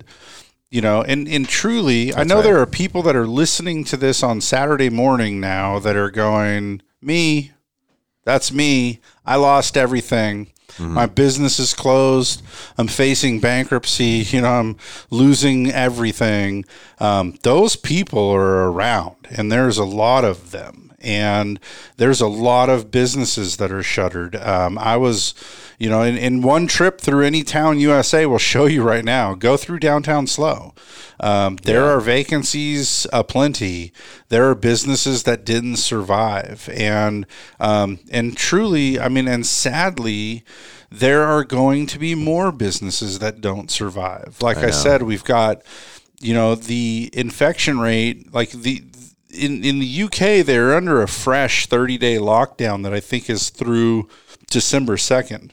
[0.71, 2.45] you know, and, and truly, I know right.
[2.45, 6.83] there are people that are listening to this on Saturday morning now that are going,
[7.03, 7.53] me,
[8.25, 9.01] that's me.
[9.27, 10.53] I lost everything.
[10.79, 12.43] My business is closed.
[12.79, 14.25] I'm facing bankruptcy.
[14.31, 14.77] You know, I'm
[15.11, 16.65] losing everything.
[16.99, 20.93] Um, those people are around, and there's a lot of them.
[21.01, 21.59] And
[21.97, 24.37] there's a lot of businesses that are shuttered.
[24.37, 25.35] Um, I was,
[25.81, 29.35] you know, in, in one trip through any town USA, will show you right now.
[29.35, 30.75] Go through downtown slow.
[31.19, 33.91] Um, there are vacancies aplenty.
[34.29, 37.27] There are businesses that didn't survive, and
[37.59, 40.45] um, and truly, I mean, and sadly,
[40.91, 44.37] there are going to be more businesses that don't survive.
[44.43, 44.71] Like I, know.
[44.73, 45.63] said, we've got,
[46.21, 48.83] you know, the infection rate, like the
[49.31, 53.49] in in the UK, they're under a fresh 30 day lockdown that I think is
[53.49, 54.11] through
[54.51, 55.53] December 2nd.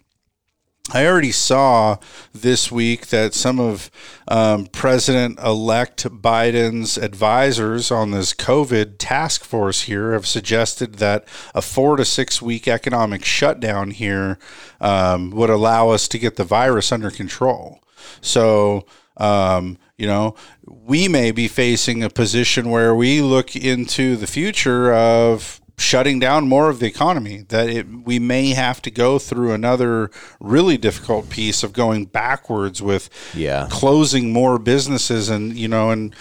[0.93, 1.97] I already saw
[2.33, 3.91] this week that some of
[4.27, 11.61] um, President elect Biden's advisors on this COVID task force here have suggested that a
[11.61, 14.39] four to six week economic shutdown here
[14.79, 17.83] um, would allow us to get the virus under control.
[18.21, 18.85] So,
[19.17, 20.35] um, you know,
[20.65, 26.47] we may be facing a position where we look into the future of shutting down
[26.47, 30.09] more of the economy that it, we may have to go through another
[30.39, 33.67] really difficult piece of going backwards with Yeah.
[33.69, 36.15] closing more businesses and you know and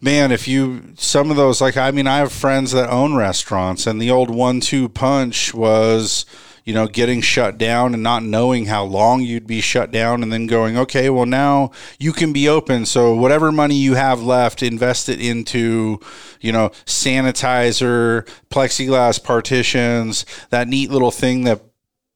[0.00, 3.86] man if you some of those like i mean i have friends that own restaurants
[3.88, 6.24] and the old one two punch was
[6.64, 10.32] you know getting shut down and not knowing how long you'd be shut down and
[10.32, 12.86] then going okay well now you can be open.
[12.86, 16.00] So whatever money you have left invest it into
[16.40, 21.60] you know sanitizer plexiglass partitions that neat little thing that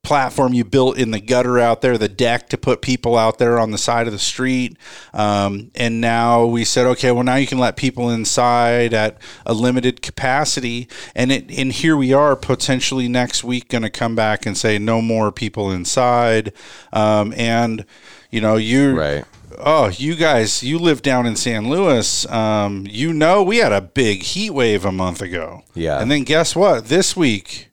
[0.06, 3.58] platform you built in the gutter out there, the deck to put people out there
[3.58, 4.78] on the side of the street.
[5.12, 9.52] Um, and now we said, okay, well, now you can let people inside at a
[9.52, 10.88] limited capacity.
[11.16, 14.78] And it, and here we are potentially next week going to come back and say
[14.78, 16.52] no more people inside.
[16.92, 17.84] Um, and,
[18.30, 19.24] you know, you, Right.
[19.58, 22.28] Oh, you guys, you live down in San Luis.
[22.30, 25.62] Um, you know, we had a big heat wave a month ago.
[25.74, 26.00] Yeah.
[26.00, 26.86] And then guess what?
[26.86, 27.70] This week,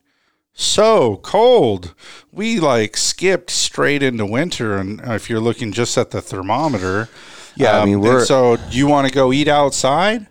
[0.54, 1.94] so cold.
[2.32, 4.78] We like skipped straight into winter.
[4.78, 7.10] And uh, if you're looking just at the thermometer,
[7.56, 10.28] Yeah, I um, mean, we're- so you want to go eat outside?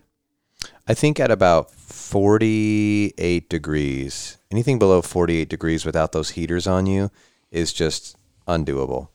[0.88, 7.10] I think at about 48 degrees, anything below 48 degrees without those heaters on you
[7.50, 8.16] is just
[8.48, 9.08] undoable.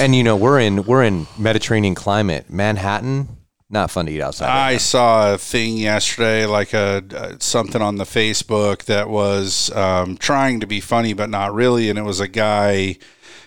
[0.00, 2.48] And you know, we're in we're in Mediterranean climate.
[2.48, 3.36] Manhattan,
[3.72, 4.46] not fun to eat outside.
[4.46, 4.78] right I now.
[4.78, 10.60] saw a thing yesterday, like a, uh something on the Facebook that was um, trying
[10.60, 12.98] to be funny, but not really, and it was a guy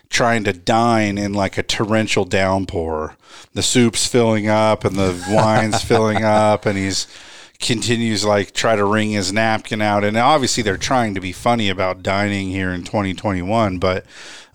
[0.10, 3.16] trying to dine in like a torrential downpour.
[3.54, 7.08] The soup's filling up and the wine's filling up, and he's
[7.60, 10.04] continues like try to wring his napkin out.
[10.04, 14.06] And obviously they're trying to be funny about dining here in 2021 but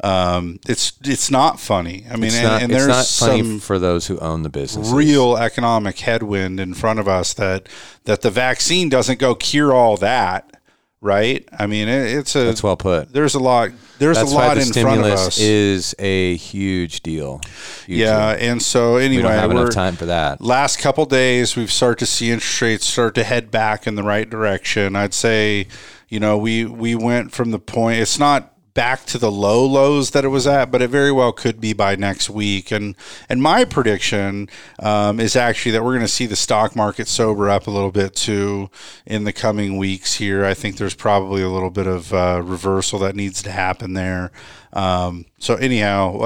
[0.02, 2.06] um, it's it's not funny.
[2.10, 4.48] I mean it's and, not, and there's not funny some for those who own the
[4.48, 4.90] business.
[4.90, 7.68] real economic headwind in front of us that
[8.04, 10.56] that the vaccine doesn't go cure all that
[11.02, 13.10] right i mean it, it's a That's well put.
[13.12, 17.02] there's a lot there's That's a lot in front of stimulus us is a huge
[17.02, 17.40] deal.
[17.86, 18.50] Huge yeah deal.
[18.50, 20.40] and so anyway we don't have enough time for that.
[20.40, 24.02] last couple days we've started to see interest rates start to head back in the
[24.02, 25.66] right direction i'd say
[26.08, 30.10] you know we we went from the point it's not back to the low lows
[30.10, 32.70] that it was at but it very well could be by next week.
[32.70, 32.96] And
[33.28, 34.48] and my prediction
[34.78, 37.92] um, is actually that we're going to see the stock market sober up a little
[37.92, 38.70] bit too
[39.06, 40.44] in the coming weeks here.
[40.44, 44.30] I think there's probably a little bit of uh, reversal that needs to happen there.
[44.72, 46.20] Um, so anyhow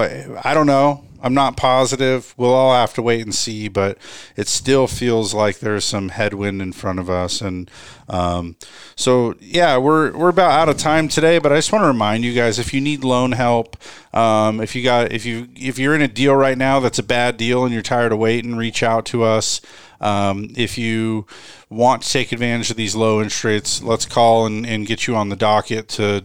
[0.44, 2.34] i don't know I'm not positive.
[2.36, 3.96] We'll all have to wait and see, but
[4.36, 7.40] it still feels like there's some headwind in front of us.
[7.40, 7.70] And
[8.10, 8.56] um,
[8.94, 11.38] so, yeah, we're we're about out of time today.
[11.38, 13.78] But I just want to remind you guys, if you need loan help,
[14.12, 17.02] um, if you got if you if you're in a deal right now that's a
[17.02, 19.62] bad deal and you're tired of waiting, reach out to us.
[20.04, 21.26] Um, if you
[21.70, 25.16] want to take advantage of these low interest rates, let's call and, and get you
[25.16, 26.24] on the docket to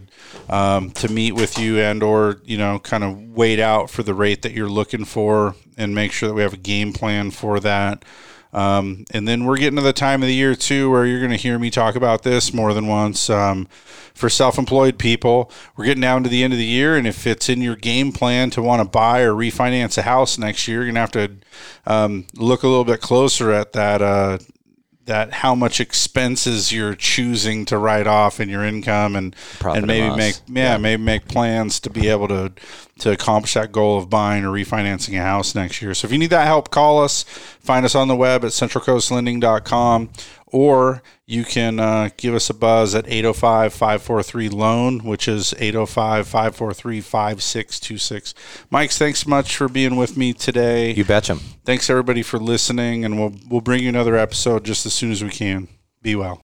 [0.50, 4.12] um, to meet with you and or you know kind of wait out for the
[4.12, 7.58] rate that you're looking for and make sure that we have a game plan for
[7.60, 8.04] that.
[8.52, 11.30] Um, and then we're getting to the time of the year too where you're going
[11.30, 13.30] to hear me talk about this more than once.
[13.30, 13.68] Um,
[14.14, 17.48] for self-employed people, we're getting down to the end of the year, and if it's
[17.48, 20.92] in your game plan to want to buy or refinance a house next year, you're
[20.92, 21.30] going to have to
[21.86, 24.02] um, look a little bit closer at that.
[24.02, 24.38] Uh,
[25.10, 29.76] that how much expenses you're choosing to write off in your income and Profit and
[29.78, 30.16] and maybe loss.
[30.16, 32.52] make yeah, maybe make plans to be able to
[33.00, 35.94] to accomplish that goal of buying or refinancing a house next year.
[35.94, 37.24] So if you need that help, call us.
[37.24, 40.10] Find us on the web at centralcoastlending.com
[40.52, 48.34] or you can uh, give us a buzz at 805-543-LOAN, which is 805-543-5626.
[48.70, 50.92] Mike, thanks much for being with me today.
[50.92, 51.34] You betcha.
[51.64, 55.24] Thanks everybody for listening and we'll we'll bring you another episode just as soon as
[55.24, 55.66] we can.
[56.02, 56.38] Be well.